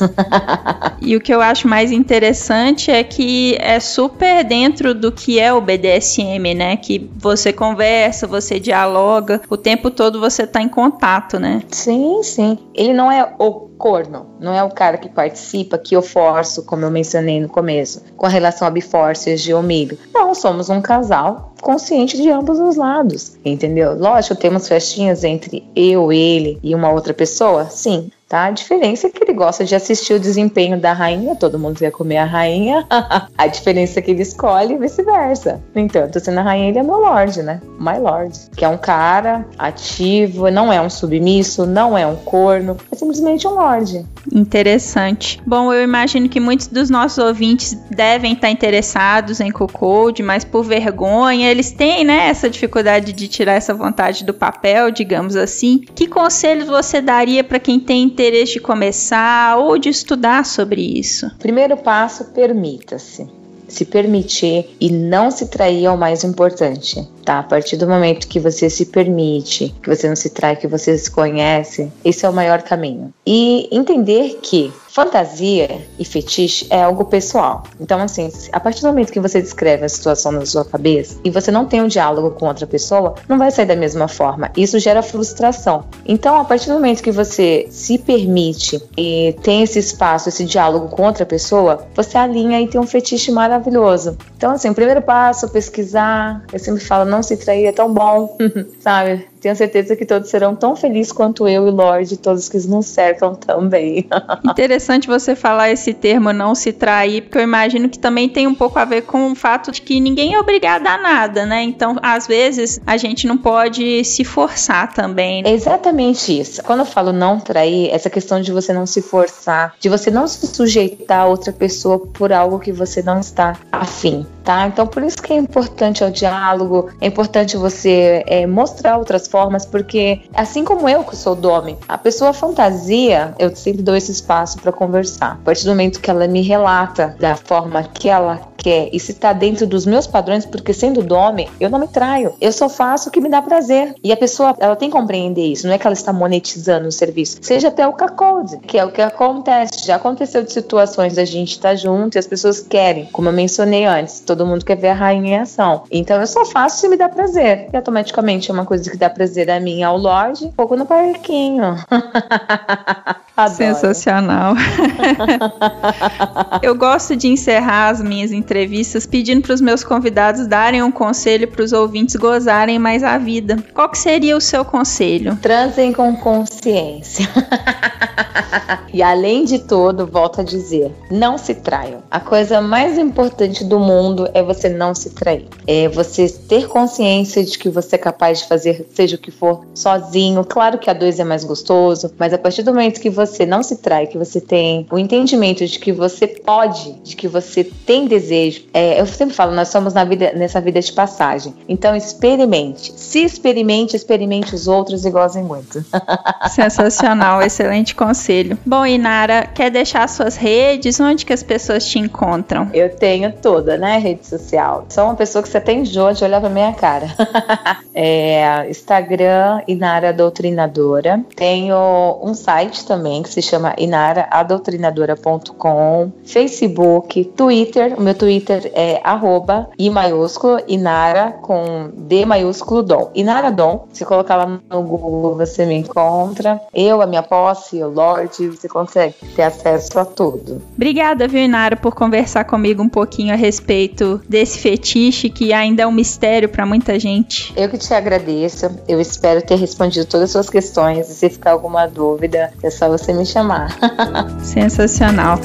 e 1.01 1.15
o 1.15 1.21
que 1.21 1.33
eu 1.33 1.41
acho 1.41 1.67
mais 1.67 1.91
interessante 1.91 2.89
é 2.89 3.03
que 3.03 3.57
é 3.59 3.79
super 3.79 4.43
dentro 4.43 4.93
do 4.93 5.11
que 5.11 5.39
é 5.39 5.51
o 5.51 5.61
BDSM, 5.61 6.53
né? 6.55 6.77
Que 6.77 7.09
você 7.17 7.51
conversa, 7.51 8.25
você 8.25 8.59
dialoga, 8.59 9.41
o 9.49 9.57
tempo 9.57 9.91
todo 9.91 10.19
você 10.19 10.47
tá 10.47 10.61
em 10.61 10.69
contato, 10.69 11.39
né? 11.39 11.61
Sim, 11.69 12.21
sim. 12.23 12.57
Ele 12.73 12.93
não 12.93 13.11
é 13.11 13.33
o 13.37 13.68
corno, 13.79 14.27
não 14.41 14.53
é 14.53 14.61
o 14.61 14.69
cara 14.69 14.97
que 14.97 15.07
participa, 15.07 15.77
que 15.77 15.95
eu 15.95 16.01
forço, 16.01 16.63
como 16.63 16.83
eu 16.83 16.91
mencionei 16.91 17.39
no 17.39 17.47
começo, 17.47 18.03
com 18.17 18.27
relação 18.27 18.67
a 18.67 18.71
bifórcias 18.71 19.41
de 19.41 19.53
humilho. 19.53 19.97
Não, 20.13 20.35
somos 20.35 20.69
um 20.69 20.81
casal 20.81 21.53
consciente 21.61 22.21
de 22.21 22.29
ambos 22.29 22.59
os 22.59 22.75
lados, 22.75 23.37
entendeu? 23.43 23.97
Lógico, 23.97 24.35
temos 24.35 24.67
festinhas 24.67 25.23
entre 25.23 25.63
eu, 25.73 26.11
ele 26.11 26.59
e 26.61 26.75
uma 26.75 26.91
outra 26.91 27.13
pessoa, 27.13 27.65
sim, 27.69 28.11
tá? 28.29 28.45
A 28.45 28.51
diferença 28.51 29.07
é 29.07 29.09
que 29.09 29.23
ele 29.23 29.33
gosta 29.33 29.65
de 29.65 29.73
assistir 29.73 30.13
o 30.13 30.19
desempenho 30.19 30.79
da 30.79 30.93
rainha, 30.93 31.35
todo 31.35 31.57
mundo 31.57 31.79
quer 31.79 31.91
comer 31.91 32.17
a 32.17 32.25
rainha. 32.25 32.85
a 33.35 33.47
diferença 33.47 33.99
é 33.99 34.01
que 34.03 34.11
ele 34.11 34.21
escolhe 34.21 34.75
e 34.75 34.77
vice-versa. 34.77 35.59
No 35.73 35.81
entanto, 35.81 36.19
sendo 36.19 36.39
a 36.39 36.43
rainha, 36.43 36.69
ele 36.69 36.77
é 36.77 36.83
meu 36.83 36.99
lord, 36.99 37.41
né? 37.41 37.59
My 37.79 37.97
lord. 37.97 38.37
Que 38.55 38.63
é 38.63 38.67
um 38.69 38.77
cara 38.77 39.47
ativo, 39.57 40.51
não 40.51 40.71
é 40.71 40.79
um 40.79 40.89
submisso, 40.89 41.65
não 41.65 41.97
é 41.97 42.05
um 42.05 42.15
corno, 42.17 42.77
é 42.91 42.95
simplesmente 42.95 43.47
um 43.47 43.51
lord. 43.51 44.05
Interessante. 44.31 45.41
Bom, 45.45 45.73
eu 45.73 45.83
imagino 45.83 46.29
que 46.29 46.39
muitos 46.39 46.67
dos 46.67 46.89
nossos 46.89 47.17
ouvintes 47.17 47.75
devem 47.89 48.33
estar 48.33 48.51
interessados 48.51 49.39
em 49.39 49.49
Cocode, 49.49 50.21
mas 50.21 50.43
por 50.43 50.63
vergonha, 50.63 51.49
eles 51.49 51.71
têm, 51.71 52.03
né, 52.03 52.27
essa 52.27 52.47
dificuldade 52.47 53.11
de 53.11 53.27
tirar 53.27 53.53
essa 53.53 53.73
vontade 53.73 54.23
do 54.23 54.33
papel, 54.33 54.91
digamos 54.91 55.35
assim. 55.35 55.79
Que 55.95 56.05
conselhos 56.05 56.67
você 56.67 57.01
daria 57.01 57.43
para 57.43 57.59
quem 57.59 57.79
tem 57.79 58.03
interesse 58.19 58.53
de 58.53 58.59
começar 58.59 59.57
ou 59.57 59.77
de 59.77 59.87
estudar 59.87 60.45
sobre 60.45 60.81
isso? 60.81 61.31
Primeiro 61.39 61.77
passo, 61.77 62.25
permita-se. 62.25 63.25
Se 63.65 63.85
permitir 63.85 64.75
e 64.81 64.91
não 64.91 65.29
se 65.29 65.47
trair 65.47 65.85
é 65.85 65.91
o 65.91 65.97
mais 65.97 66.23
importante, 66.23 67.07
tá? 67.23 67.39
A 67.39 67.43
partir 67.43 67.77
do 67.77 67.87
momento 67.87 68.27
que 68.27 68.39
você 68.39 68.67
se 68.67 68.87
permite, 68.87 69.73
que 69.81 69.87
você 69.87 70.09
não 70.09 70.15
se 70.15 70.31
trai, 70.31 70.55
que 70.55 70.67
você 70.67 70.97
se 70.97 71.09
conhece, 71.09 71.89
esse 72.03 72.25
é 72.25 72.29
o 72.29 72.33
maior 72.33 72.63
caminho. 72.63 73.13
E 73.25 73.69
entender 73.71 74.39
que 74.41 74.73
Fantasia 74.99 75.79
e 75.97 76.03
fetiche 76.03 76.67
é 76.69 76.81
algo 76.81 77.05
pessoal. 77.05 77.63
Então, 77.79 78.01
assim, 78.01 78.29
a 78.51 78.59
partir 78.59 78.81
do 78.81 78.87
momento 78.87 79.13
que 79.13 79.19
você 79.21 79.41
descreve 79.41 79.85
a 79.85 79.87
situação 79.87 80.29
na 80.29 80.45
sua 80.45 80.65
cabeça 80.65 81.17
e 81.23 81.29
você 81.29 81.49
não 81.51 81.65
tem 81.65 81.81
um 81.81 81.87
diálogo 81.87 82.31
com 82.31 82.45
outra 82.45 82.67
pessoa, 82.67 83.15
não 83.25 83.37
vai 83.37 83.49
sair 83.49 83.65
da 83.65 83.77
mesma 83.77 84.09
forma. 84.09 84.51
Isso 84.57 84.77
gera 84.77 85.01
frustração. 85.01 85.85
Então, 86.05 86.35
a 86.35 86.43
partir 86.43 86.67
do 86.67 86.73
momento 86.73 87.01
que 87.01 87.13
você 87.13 87.65
se 87.69 87.97
permite 87.97 88.83
e 88.97 89.33
tem 89.41 89.61
esse 89.61 89.79
espaço, 89.79 90.27
esse 90.27 90.43
diálogo 90.43 90.89
com 90.89 91.03
outra 91.03 91.25
pessoa, 91.25 91.87
você 91.95 92.17
alinha 92.17 92.59
e 92.59 92.67
tem 92.67 92.81
um 92.81 92.85
fetiche 92.85 93.31
maravilhoso. 93.31 94.17
Então, 94.35 94.51
assim, 94.51 94.69
o 94.69 94.75
primeiro 94.75 95.01
passo, 95.01 95.47
pesquisar. 95.47 96.43
Eu 96.51 96.59
sempre 96.59 96.83
falo, 96.83 97.09
não 97.09 97.23
se 97.23 97.37
trair 97.37 97.67
é 97.67 97.71
tão 97.71 97.93
bom, 97.93 98.37
sabe? 98.81 99.29
Tenho 99.39 99.55
certeza 99.55 99.95
que 99.95 100.05
todos 100.05 100.29
serão 100.29 100.53
tão 100.53 100.75
felizes 100.75 101.13
quanto 101.13 101.47
eu 101.47 101.65
e 101.67 101.71
Lorde 101.71 102.17
todos 102.17 102.49
que 102.49 102.57
nos 102.67 102.87
cercam 102.87 103.33
também. 103.35 104.05
Interessante 104.43 104.88
você 105.07 105.35
falar 105.35 105.69
esse 105.69 105.93
termo 105.93 106.33
não 106.33 106.55
se 106.55 106.71
trair, 106.71 107.21
porque 107.21 107.37
eu 107.37 107.43
imagino 107.43 107.89
que 107.89 107.99
também 107.99 108.29
tem 108.29 108.47
um 108.47 108.55
pouco 108.55 108.79
a 108.79 108.85
ver 108.85 109.01
com 109.01 109.31
o 109.31 109.35
fato 109.35 109.71
de 109.71 109.81
que 109.81 109.99
ninguém 109.99 110.33
é 110.33 110.39
obrigado 110.39 110.87
a 110.87 110.97
nada, 110.97 111.45
né? 111.45 111.61
Então, 111.63 111.97
às 112.01 112.27
vezes, 112.27 112.79
a 112.85 112.97
gente 112.97 113.27
não 113.27 113.37
pode 113.37 114.03
se 114.03 114.23
forçar 114.23 114.93
também. 114.93 115.43
É 115.45 115.51
exatamente 115.51 116.39
isso. 116.39 116.63
Quando 116.63 116.79
eu 116.79 116.85
falo 116.85 117.11
não 117.11 117.39
trair, 117.39 117.89
essa 117.91 118.09
questão 118.09 118.41
de 118.41 118.51
você 118.51 118.73
não 118.73 118.85
se 118.85 119.01
forçar, 119.01 119.75
de 119.79 119.89
você 119.89 120.09
não 120.09 120.27
se 120.27 120.47
sujeitar 120.47 121.21
a 121.21 121.25
outra 121.27 121.51
pessoa 121.51 121.99
por 121.99 122.31
algo 122.33 122.59
que 122.59 122.71
você 122.71 123.01
não 123.01 123.19
está 123.19 123.57
afim, 123.71 124.25
tá? 124.49 124.65
Então, 124.65 124.87
por 124.87 125.03
isso 125.03 125.21
que 125.21 125.31
é 125.31 125.35
importante 125.35 126.03
o 126.03 126.09
diálogo, 126.09 126.89
é 126.99 127.05
importante 127.05 127.55
você 127.55 128.23
é, 128.25 128.47
mostrar 128.47 128.97
outras 128.97 129.27
formas, 129.27 129.63
porque 129.63 130.21
assim 130.33 130.65
como 130.65 130.89
eu 130.89 131.03
que 131.03 131.15
sou 131.15 131.35
dome, 131.35 131.77
a 131.87 131.99
pessoa 131.99 132.33
fantasia, 132.33 133.35
eu 133.37 133.55
sempre 133.55 133.83
dou 133.83 133.95
esse 133.95 134.11
espaço 134.11 134.57
para 134.59 134.71
conversar. 134.71 135.33
A 135.33 135.45
partir 135.45 135.65
do 135.65 135.69
momento 135.69 136.01
que 136.01 136.09
ela 136.09 136.27
me 136.27 136.41
relata 136.41 137.15
da 137.19 137.35
forma 137.35 137.83
que 137.83 138.09
ela 138.09 138.49
quer 138.59 138.89
e 138.91 138.99
se 138.99 139.13
tá 139.13 139.33
dentro 139.33 139.65
dos 139.65 139.85
meus 139.85 140.05
padrões, 140.05 140.45
porque 140.45 140.73
sendo 140.73 141.01
dome, 141.01 141.49
eu 141.59 141.69
não 141.69 141.79
me 141.79 141.87
traio. 141.87 142.33
Eu 142.39 142.51
só 142.51 142.67
faço 142.69 143.09
o 143.09 143.11
que 143.11 143.21
me 143.21 143.29
dá 143.29 143.41
prazer. 143.41 143.95
E 144.03 144.11
a 144.11 144.17
pessoa, 144.17 144.55
ela 144.59 144.75
tem 144.75 144.89
que 144.89 144.97
compreender 144.97 145.45
isso, 145.45 145.65
não 145.65 145.73
é 145.73 145.77
que 145.77 145.87
ela 145.87 145.93
está 145.93 146.11
monetizando 146.11 146.87
o 146.87 146.91
serviço. 146.91 147.37
Seja 147.41 147.69
até 147.69 147.87
o 147.87 147.93
cacode, 147.93 148.57
que 148.59 148.77
é 148.77 148.85
o 148.85 148.91
que 148.91 149.01
acontece. 149.01 149.85
Já 149.85 149.95
aconteceu 149.95 150.43
de 150.43 150.51
situações 150.51 151.15
da 151.15 151.25
gente 151.25 151.51
estar 151.51 151.69
tá 151.69 151.75
junto 151.75 152.15
e 152.15 152.19
as 152.19 152.27
pessoas 152.27 152.59
querem, 152.59 153.05
como 153.05 153.29
eu 153.29 153.33
mencionei 153.33 153.85
antes, 153.85 154.19
todo 154.19 154.38
mundo 154.45 154.65
quer 154.65 154.75
ver 154.75 154.89
a 154.89 154.93
rainha 154.93 155.37
em 155.37 155.39
ação. 155.39 155.83
Então 155.91 156.19
eu 156.19 156.27
só 156.27 156.45
faço 156.45 156.81
se 156.81 156.87
me 156.87 156.97
dá 156.97 157.09
prazer. 157.09 157.67
E 157.71 157.75
automaticamente 157.75 158.49
é 158.49 158.53
uma 158.53 158.65
coisa 158.65 158.89
que 158.89 158.97
dá 158.97 159.09
prazer 159.09 159.49
a 159.49 159.59
mim 159.59 159.83
ao 159.83 159.97
Lorde, 159.97 160.51
fogo 160.55 160.75
no 160.75 160.85
parquinho. 160.85 161.75
Sensacional. 163.55 164.53
Eu 166.61 166.75
gosto 166.75 167.15
de 167.15 167.27
encerrar 167.27 167.89
as 167.89 168.01
minhas 168.01 168.31
entrevistas 168.31 169.05
pedindo 169.05 169.41
para 169.41 169.53
os 169.53 169.61
meus 169.61 169.83
convidados 169.83 170.45
darem 170.45 170.83
um 170.83 170.91
conselho 170.91 171.47
para 171.47 171.63
os 171.63 171.71
ouvintes 171.71 172.17
gozarem 172.17 172.77
mais 172.77 173.03
a 173.03 173.17
vida. 173.17 173.57
Qual 173.73 173.89
que 173.89 173.97
seria 173.97 174.35
o 174.35 174.41
seu 174.41 174.65
conselho? 174.65 175.37
Transem 175.37 175.93
com 175.93 176.15
consciência. 176.17 177.29
e 178.93 179.01
além 179.01 179.45
de 179.45 179.59
tudo, 179.59 180.05
volto 180.05 180.41
a 180.41 180.43
dizer, 180.43 180.91
não 181.11 181.37
se 181.37 181.55
traiam. 181.55 182.01
A 182.09 182.19
coisa 182.19 182.61
mais 182.61 182.97
importante 182.97 183.63
do 183.63 183.79
mundo 183.79 184.29
é 184.33 184.41
você 184.41 184.69
não 184.69 184.93
se 184.95 185.11
trair. 185.11 185.47
É 185.67 185.87
você 185.87 186.29
ter 186.29 186.67
consciência 186.67 187.43
de 187.43 187.57
que 187.57 187.69
você 187.69 187.95
é 187.95 187.99
capaz 187.99 188.39
de 188.39 188.47
fazer 188.47 188.87
seja 188.93 189.15
o 189.15 189.19
que 189.19 189.31
for 189.31 189.65
sozinho. 189.73 190.43
Claro 190.43 190.77
que 190.77 190.89
a 190.89 190.93
dois 190.93 191.19
é 191.19 191.23
mais 191.23 191.43
gostoso, 191.43 192.13
mas 192.17 192.33
a 192.33 192.37
partir 192.37 192.63
do 192.63 192.73
momento 192.73 192.99
que 192.99 193.09
você 193.09 193.45
não 193.45 193.63
se 193.63 193.77
trai, 193.77 194.07
que 194.07 194.17
você 194.17 194.41
tem 194.41 194.85
o 194.91 194.97
entendimento 194.97 195.65
de 195.65 195.79
que 195.79 195.91
você 195.91 196.27
pode, 196.27 196.93
de 197.03 197.15
que 197.15 197.27
você 197.27 197.63
tem 197.63 198.07
desejo, 198.07 198.63
é, 198.73 198.99
eu 198.99 199.05
sempre 199.05 199.35
falo, 199.35 199.53
nós 199.53 199.69
somos 199.69 199.93
na 199.93 200.03
vida, 200.03 200.33
nessa 200.33 200.61
vida 200.61 200.79
de 200.79 200.91
passagem. 200.91 201.53
Então 201.67 201.95
experimente. 201.95 202.93
Se 202.95 203.23
experimente, 203.23 203.95
experimente 203.95 204.55
os 204.55 204.67
outros 204.67 205.05
e 205.05 205.09
gozem 205.09 205.43
muito. 205.43 205.83
Sensacional, 206.49 207.41
excelente 207.41 207.95
conselho. 207.95 208.28
Bom, 208.65 208.85
Inara, 208.85 209.47
quer 209.47 209.71
deixar 209.71 210.07
suas 210.07 210.35
redes? 210.35 210.99
Onde 210.99 211.25
que 211.25 211.33
as 211.33 211.41
pessoas 211.41 211.83
te 211.85 211.97
encontram? 211.97 212.69
Eu 212.73 212.95
tenho 212.95 213.33
toda, 213.33 213.75
né, 213.75 213.97
rede 213.97 214.27
social. 214.27 214.85
Sou 214.89 215.05
uma 215.05 215.15
pessoa 215.15 215.41
que 215.41 215.49
você 215.49 215.57
até 215.57 215.73
enjoa 215.73 216.13
de 216.13 216.23
olhar 216.23 216.39
pra 216.39 216.49
minha 216.49 216.71
cara. 216.73 217.07
é, 217.93 218.69
Instagram, 218.69 219.61
Inara 219.67 220.13
Doutrinadora. 220.13 221.25
Tenho 221.35 222.19
um 222.21 222.35
site 222.35 222.85
também 222.85 223.23
que 223.23 223.29
se 223.29 223.41
chama 223.41 223.73
inaraadoctrinadora.com. 223.77 226.11
Facebook, 226.23 227.23
Twitter. 227.35 227.95
O 227.97 228.01
meu 228.01 228.13
Twitter 228.13 228.71
é 228.75 229.01
arroba 229.03 229.69
I 229.77 229.89
maiúsculo, 229.89 230.59
Inara 230.67 231.31
com 231.41 231.89
D 231.95 232.25
maiúsculo 232.25 232.83
Dom. 232.83 233.09
Inara 233.15 233.49
Dom. 233.51 233.87
Se 233.91 234.05
colocar 234.05 234.35
lá 234.35 234.59
no 234.69 234.83
Google, 234.83 235.35
você 235.35 235.65
me 235.65 235.73
encontra. 235.75 236.61
Eu, 236.73 237.01
a 237.01 237.07
minha 237.07 237.23
posse, 237.23 237.81
o 237.81 237.89
Lorde, 238.09 238.49
você 238.49 238.67
consegue 238.67 239.15
ter 239.35 239.43
acesso 239.43 239.99
a 239.99 240.05
tudo. 240.05 240.61
Obrigada, 240.75 241.27
viu, 241.27 241.41
Inara, 241.41 241.75
por 241.75 241.93
conversar 241.93 242.43
comigo 242.43 242.81
um 242.81 242.89
pouquinho 242.89 243.33
a 243.33 243.37
respeito 243.37 244.19
desse 244.27 244.59
fetiche 244.59 245.29
que 245.29 245.53
ainda 245.53 245.83
é 245.83 245.87
um 245.87 245.91
mistério 245.91 246.49
para 246.49 246.65
muita 246.65 246.99
gente. 246.99 247.53
Eu 247.55 247.69
que 247.69 247.77
te 247.77 247.93
agradeço. 247.93 248.69
Eu 248.87 248.99
espero 248.99 249.41
ter 249.41 249.55
respondido 249.55 250.05
todas 250.05 250.25
as 250.25 250.31
suas 250.31 250.49
questões. 250.49 251.09
E 251.09 251.13
se 251.13 251.29
ficar 251.29 251.51
alguma 251.51 251.85
dúvida, 251.85 252.51
é 252.63 252.69
só 252.69 252.89
você 252.89 253.13
me 253.13 253.25
chamar. 253.25 253.77
Sensacional. 254.41 255.39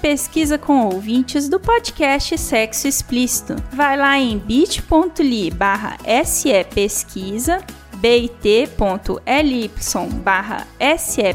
Pesquisa 0.00 0.56
com 0.56 0.86
ouvintes 0.86 1.48
do 1.48 1.60
podcast 1.60 2.36
Sexo 2.38 2.88
Explícito. 2.88 3.54
Vai 3.70 3.96
lá 3.96 4.18
em 4.18 4.38
bit.ly 4.38 5.50
barra 5.50 5.98
pesquisa 6.74 7.62
bit.ly 8.00 9.70
barra 10.24 10.66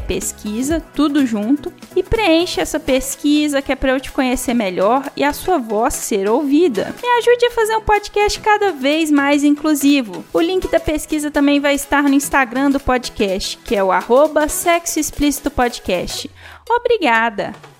pesquisa, 0.06 0.82
tudo 0.94 1.24
junto, 1.24 1.72
e 1.94 2.02
preencha 2.02 2.60
essa 2.60 2.80
pesquisa 2.80 3.62
que 3.62 3.70
é 3.70 3.76
para 3.76 3.92
eu 3.92 4.00
te 4.00 4.10
conhecer 4.10 4.52
melhor 4.52 5.08
e 5.16 5.22
a 5.22 5.32
sua 5.32 5.58
voz 5.58 5.94
ser 5.94 6.28
ouvida. 6.28 6.92
Me 7.00 7.08
ajude 7.18 7.46
a 7.46 7.50
fazer 7.52 7.76
um 7.76 7.82
podcast 7.82 8.40
cada 8.40 8.72
vez 8.72 9.12
mais 9.12 9.44
inclusivo. 9.44 10.24
O 10.32 10.40
link 10.40 10.66
da 10.68 10.80
pesquisa 10.80 11.30
também 11.30 11.60
vai 11.60 11.76
estar 11.76 12.02
no 12.02 12.14
Instagram 12.14 12.72
do 12.72 12.80
podcast, 12.80 13.56
que 13.58 13.76
é 13.76 13.84
o 13.84 13.92
arroba 13.92 14.48
Sexo 14.48 14.98
Explícito 14.98 15.52
Podcast. 15.52 16.28
Obrigada! 16.68 17.75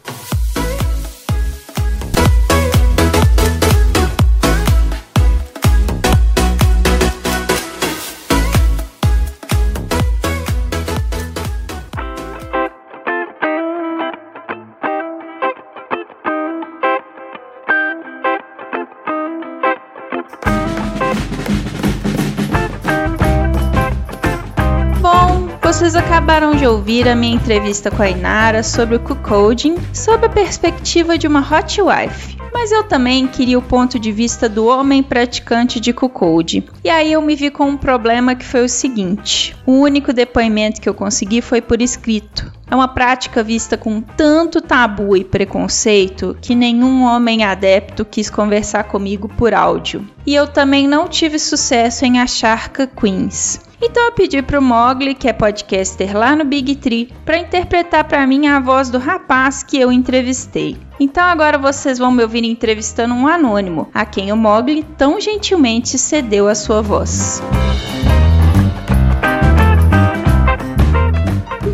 Acabaram 26.26 26.56
de 26.56 26.66
ouvir 26.66 27.08
a 27.08 27.14
minha 27.14 27.36
entrevista 27.36 27.88
com 27.88 28.02
a 28.02 28.10
Inara 28.10 28.64
sobre 28.64 28.96
o 28.96 29.00
cuckolding, 29.00 29.76
sob 29.94 30.26
a 30.26 30.28
perspectiva 30.28 31.16
de 31.16 31.28
uma 31.28 31.38
hot 31.38 31.80
wife. 31.80 32.36
Mas 32.52 32.72
eu 32.72 32.82
também 32.82 33.28
queria 33.28 33.56
o 33.56 33.62
ponto 33.62 33.96
de 33.96 34.10
vista 34.10 34.48
do 34.48 34.66
homem 34.66 35.04
praticante 35.04 35.78
de 35.78 35.92
cuckold. 35.92 36.64
E 36.82 36.90
aí 36.90 37.12
eu 37.12 37.22
me 37.22 37.36
vi 37.36 37.48
com 37.48 37.68
um 37.68 37.76
problema 37.76 38.34
que 38.34 38.44
foi 38.44 38.64
o 38.64 38.68
seguinte: 38.68 39.56
o 39.64 39.74
único 39.74 40.12
depoimento 40.12 40.80
que 40.80 40.88
eu 40.88 40.94
consegui 40.94 41.40
foi 41.40 41.60
por 41.60 41.80
escrito. 41.80 42.52
É 42.68 42.74
uma 42.74 42.88
prática 42.88 43.44
vista 43.44 43.76
com 43.76 44.00
tanto 44.00 44.60
tabu 44.60 45.16
e 45.16 45.22
preconceito 45.22 46.36
que 46.42 46.56
nenhum 46.56 47.04
homem 47.04 47.44
adepto 47.44 48.04
quis 48.04 48.28
conversar 48.28 48.82
comigo 48.84 49.28
por 49.28 49.54
áudio. 49.54 50.04
E 50.26 50.34
eu 50.34 50.48
também 50.48 50.88
não 50.88 51.06
tive 51.06 51.38
sucesso 51.38 52.04
em 52.04 52.18
achar 52.18 52.68
queens. 52.68 53.60
Então 53.80 54.06
eu 54.06 54.12
pedi 54.12 54.40
pro 54.40 54.62
Mogli, 54.62 55.14
que 55.14 55.28
é 55.28 55.34
podcaster 55.34 56.16
lá 56.16 56.34
no 56.34 56.44
Big 56.44 56.76
Tree, 56.76 57.12
para 57.26 57.38
interpretar 57.38 58.04
para 58.04 58.26
mim 58.26 58.46
a 58.46 58.58
voz 58.58 58.88
do 58.88 58.98
rapaz 58.98 59.62
que 59.62 59.78
eu 59.78 59.92
entrevistei. 59.92 60.78
Então 60.98 61.22
agora 61.22 61.58
vocês 61.58 61.98
vão 61.98 62.10
me 62.10 62.22
ouvir 62.22 62.42
entrevistando 62.44 63.12
um 63.12 63.28
anônimo, 63.28 63.90
a 63.92 64.06
quem 64.06 64.32
o 64.32 64.36
Mogli 64.36 64.82
tão 64.96 65.20
gentilmente 65.20 65.98
cedeu 65.98 66.48
a 66.48 66.54
sua 66.54 66.80
voz. 66.80 67.42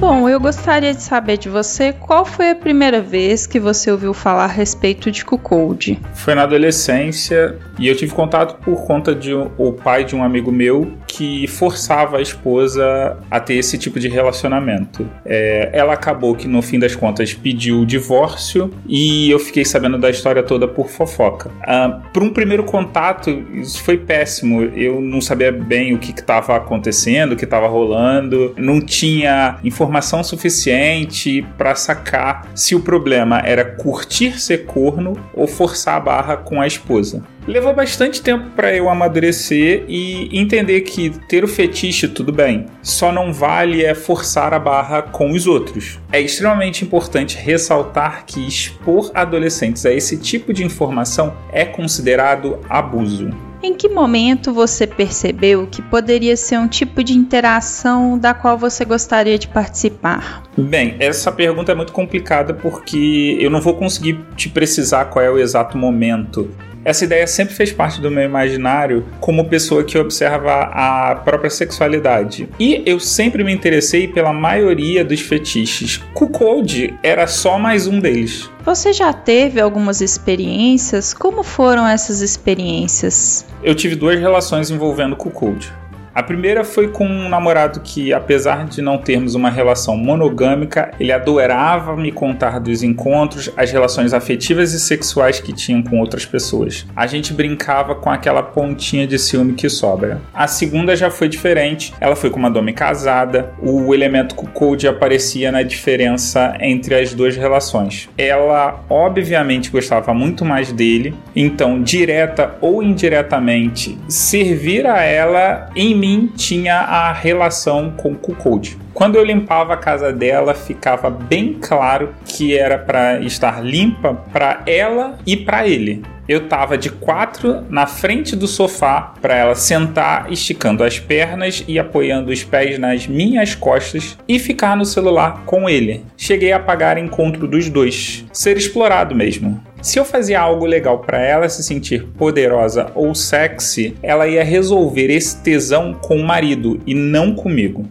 Bom, 0.03 0.29
eu 0.29 0.41
gostaria 0.41 0.93
de 0.93 1.01
saber 1.01 1.37
de 1.37 1.49
você 1.49 1.93
qual 1.93 2.25
foi 2.25 2.51
a 2.51 2.57
primeira 2.57 3.01
vez 3.01 3.47
que 3.47 3.61
você 3.61 3.89
ouviu 3.89 4.13
falar 4.13 4.45
a 4.45 4.49
respeito 4.49 5.13
de 5.13 5.25
cuckold. 5.25 6.03
Foi 6.13 6.35
na 6.35 6.43
adolescência 6.43 7.57
e 7.79 7.87
eu 7.87 7.97
tive 7.97 8.13
contato 8.13 8.61
por 8.65 8.85
conta 8.85 9.15
de 9.15 9.33
o 9.33 9.73
pai 9.73 10.03
de 10.03 10.17
um 10.17 10.25
amigo 10.25 10.51
meu 10.51 10.91
que 11.23 11.47
forçava 11.47 12.19
a 12.19 12.21
esposa 12.21 13.17
a 13.31 13.39
ter 13.39 13.55
esse 13.55 13.79
tipo 13.79 14.01
de 14.01 14.09
relacionamento. 14.09 15.09
É, 15.25 15.71
ela 15.73 15.93
acabou 15.93 16.35
que 16.35 16.49
no 16.49 16.61
fim 16.61 16.81
das 16.81 16.97
contas 16.97 17.33
pediu 17.33 17.81
o 17.81 17.87
divórcio 17.87 18.73
e 18.89 19.31
eu 19.31 19.39
fiquei 19.39 19.65
sabendo 19.65 19.97
da 19.99 20.11
história 20.11 20.43
toda 20.43 20.67
por 20.67 20.89
fofoca. 20.89 21.49
Ah, 21.63 22.01
por 22.13 22.25
um 22.25 22.31
primeiro 22.31 22.65
contato, 22.65 23.31
isso 23.55 23.81
foi 23.85 23.97
péssimo. 23.97 24.65
Eu 24.65 25.01
não 25.01 25.21
sabia 25.21 25.53
bem 25.53 25.95
o 25.95 25.99
que 25.99 26.11
estava 26.11 26.57
acontecendo, 26.57 27.33
o 27.33 27.37
que 27.37 27.45
estava 27.45 27.69
rolando, 27.69 28.53
não 28.57 28.81
tinha 28.81 29.59
informação 29.63 30.25
suficiente 30.25 31.47
para 31.57 31.77
sacar 31.77 32.49
se 32.53 32.75
o 32.75 32.81
problema 32.81 33.41
era 33.45 33.65
curtir 33.65 34.41
ser 34.41 34.67
corno 34.67 35.13
ou 35.33 35.47
forçar 35.47 35.97
a 35.97 36.01
barra 36.01 36.37
com 36.37 36.61
a 36.61 36.67
esposa. 36.67 37.23
Levou 37.47 37.75
bastante 37.75 38.23
tempo 38.23 38.51
para 38.51 38.73
eu 38.73 38.89
amadurecer 38.89 39.85
e 39.89 40.29
entender 40.33 40.83
que 40.83 41.11
ter 41.27 41.43
o 41.43 41.49
fetiche 41.49 42.07
tudo 42.07 42.33
bem, 42.33 42.67
só 42.83 43.11
não 43.11 43.33
vale 43.33 43.85
é 43.85 43.97
forçar 43.97 44.55
a 44.55 44.61
barra 44.61 45.03
com 45.03 45.33
os 45.33 45.49
outros. 45.49 45.99
É 46.13 46.21
extremamente 46.21 46.85
importante 46.85 47.37
ressaltar 47.37 48.25
que 48.27 48.47
expor 48.47 49.11
adolescentes 49.13 49.85
a 49.85 49.93
esse 49.93 50.17
tipo 50.19 50.53
de 50.53 50.65
informação 50.65 51.35
é 51.53 51.65
considerado 51.65 52.61
abuso. 52.69 53.31
Em 53.61 53.75
que 53.75 53.89
momento 53.89 54.53
você 54.53 54.87
percebeu 54.87 55.69
que 55.69 55.83
poderia 55.83 56.37
ser 56.37 56.59
um 56.59 56.67
tipo 56.67 57.03
de 57.03 57.15
interação 57.15 58.19
da 58.19 58.35
qual 58.35 58.59
você 58.59 58.85
gostaria 58.85 59.39
de 59.39 59.47
participar? 59.47 60.45
Bem, 60.57 60.97
essa 60.99 61.31
pergunta 61.31 61.71
é 61.71 61.75
muito 61.75 61.93
complicada 61.93 62.55
porque 62.55 63.37
eu 63.41 63.51
não 63.51 63.61
vou 63.61 63.75
conseguir 63.75 64.19
te 64.37 64.49
precisar 64.49 65.07
qual 65.07 65.25
é 65.25 65.31
o 65.31 65.39
exato 65.39 65.79
momento. 65.79 66.49
Essa 66.85 67.05
ideia 67.05 67.27
sempre 67.27 67.55
fez 67.55 67.73
parte 67.73 68.01
do 68.01 68.11
meu 68.11 68.25
imaginário 68.25 69.07
como 69.21 69.49
pessoa 69.49 69.85
que 69.85 69.97
observa 69.97 70.71
a 70.73 71.15
própria 71.15 71.51
sexualidade. 71.51 72.49
E 72.59 72.83
eu 72.85 72.99
sempre 72.99 73.45
me 73.45 73.53
interessei 73.53 74.09
pela 74.09 74.33
maioria 74.33 75.05
dos 75.05 75.21
fetiches. 75.21 75.99
Cuckold 76.13 76.99
era 77.03 77.27
só 77.27 77.59
mais 77.59 77.87
um 77.87 78.01
deles. 78.01 78.51
Você 78.65 78.93
já 78.93 79.13
teve 79.13 79.61
algumas 79.61 80.01
experiências? 80.01 81.15
Como 81.15 81.43
foram 81.43 81.87
essas 81.87 82.21
experiências? 82.21 83.47
Eu 83.63 83.75
tive 83.75 83.95
duas 83.95 84.19
relações 84.19 84.71
envolvendo 84.71 85.17
Cuckold. 85.17 85.73
A 86.15 86.23
primeira 86.23 86.63
foi 86.63 86.89
com 86.89 87.07
um 87.07 87.27
namorado 87.27 87.81
que, 87.81 88.13
apesar 88.13 88.67
de 88.67 88.83
não 88.83 88.99
termos 88.99 89.35
uma 89.35 89.49
relação 89.49 89.97
monogâmica, 89.97 90.91
ele 91.01 91.11
adorava 91.11 91.97
me 91.97 92.13
contar 92.13 92.61
dos 92.61 92.83
encontros, 92.83 93.51
as 93.57 93.73
relações 93.73 94.13
afetivas 94.13 94.75
e 94.75 94.81
sexuais 94.81 95.41
que 95.41 95.55
tinham 95.55 95.83
com 95.83 95.99
outras 95.99 96.27
pessoas. 96.27 96.87
A 96.95 97.07
gente 97.07 97.33
brincava 97.33 97.95
com 97.95 98.11
aquela 98.11 98.43
pontinha 98.43 99.07
de 99.07 99.19
ciúme 99.19 99.55
que 99.55 99.71
sobra. 99.71 100.21
A 100.35 100.47
segunda 100.47 100.95
já 100.95 101.11
foi 101.11 101.31
diferente, 101.31 101.95
ela 101.99 102.15
foi 102.15 102.29
com 102.29 102.39
uma 102.39 102.51
dome 102.51 102.75
casada, 102.75 103.51
o 103.59 103.95
elemento 103.95 104.35
code 104.35 104.87
aparecia 104.87 105.51
na 105.51 105.63
diferença 105.63 106.55
entre 106.61 106.95
as 106.95 107.15
duas 107.15 107.37
relações. 107.37 108.11
Ela, 108.19 108.85
obviamente, 108.91 109.71
gostava 109.71 110.13
muito 110.13 110.45
mais 110.45 110.73
dele, 110.73 111.15
então, 111.35 111.83
direta 111.83 112.55
ou 112.61 112.83
indiretamente, 112.83 113.97
servir 114.09 114.87
a 114.87 115.01
ela 115.01 115.71
em 115.75 116.02
mim 116.03 116.33
tinha 116.37 116.79
a 116.79 117.13
relação 117.13 117.93
com 117.97 118.13
Code. 118.13 118.77
Quando 118.93 119.15
eu 119.15 119.25
limpava 119.25 119.75
a 119.75 119.77
casa 119.77 120.13
dela, 120.13 120.53
ficava 120.53 121.09
bem 121.09 121.55
claro 121.61 122.13
que 122.25 122.59
era 122.59 122.77
para 122.77 123.21
estar 123.21 123.65
limpa 123.65 124.13
para 124.33 124.63
ela 124.67 125.17
e 125.25 125.37
para 125.37 125.69
ele. 125.69 126.03
Eu 126.29 126.49
tava 126.49 126.77
de 126.77 126.91
quatro 126.91 127.65
na 127.69 127.87
frente 127.87 128.35
do 128.35 128.49
sofá 128.49 129.15
para 129.21 129.37
ela 129.37 129.55
sentar, 129.55 130.31
esticando 130.33 130.83
as 130.83 130.99
pernas 130.99 131.65
e 131.69 131.79
apoiando 131.79 132.33
os 132.33 132.43
pés 132.43 132.79
nas 132.79 133.07
minhas 133.07 133.55
costas 133.55 134.19
e 134.29 134.39
ficar 134.39 134.77
no 134.77 134.85
celular 134.85 135.43
com 135.45 135.69
ele. 135.69 136.05
Cheguei 136.17 136.53
a 136.53 136.59
pagar 136.59 136.99
encontro 136.99 137.47
dos 137.47 137.69
dois, 137.69 138.25
ser 138.33 138.57
explorado 138.57 139.15
mesmo. 139.15 139.63
Se 139.83 139.99
eu 139.99 140.05
fazia 140.05 140.41
algo 140.41 140.65
legal 140.65 141.01
para 141.01 141.21
ela 141.21 141.49
se 141.49 141.61
sentir 141.61 142.07
poderosa 142.17 142.93
ou 142.95 143.13
sexy, 143.17 143.97
ela 144.01 144.29
ia 144.29 144.45
resolver 144.45 145.11
esse 145.11 145.43
tesão 145.43 145.93
com 145.93 146.19
o 146.19 146.25
marido 146.25 146.81
e 146.87 146.95
não 146.95 147.35
comigo. 147.35 147.85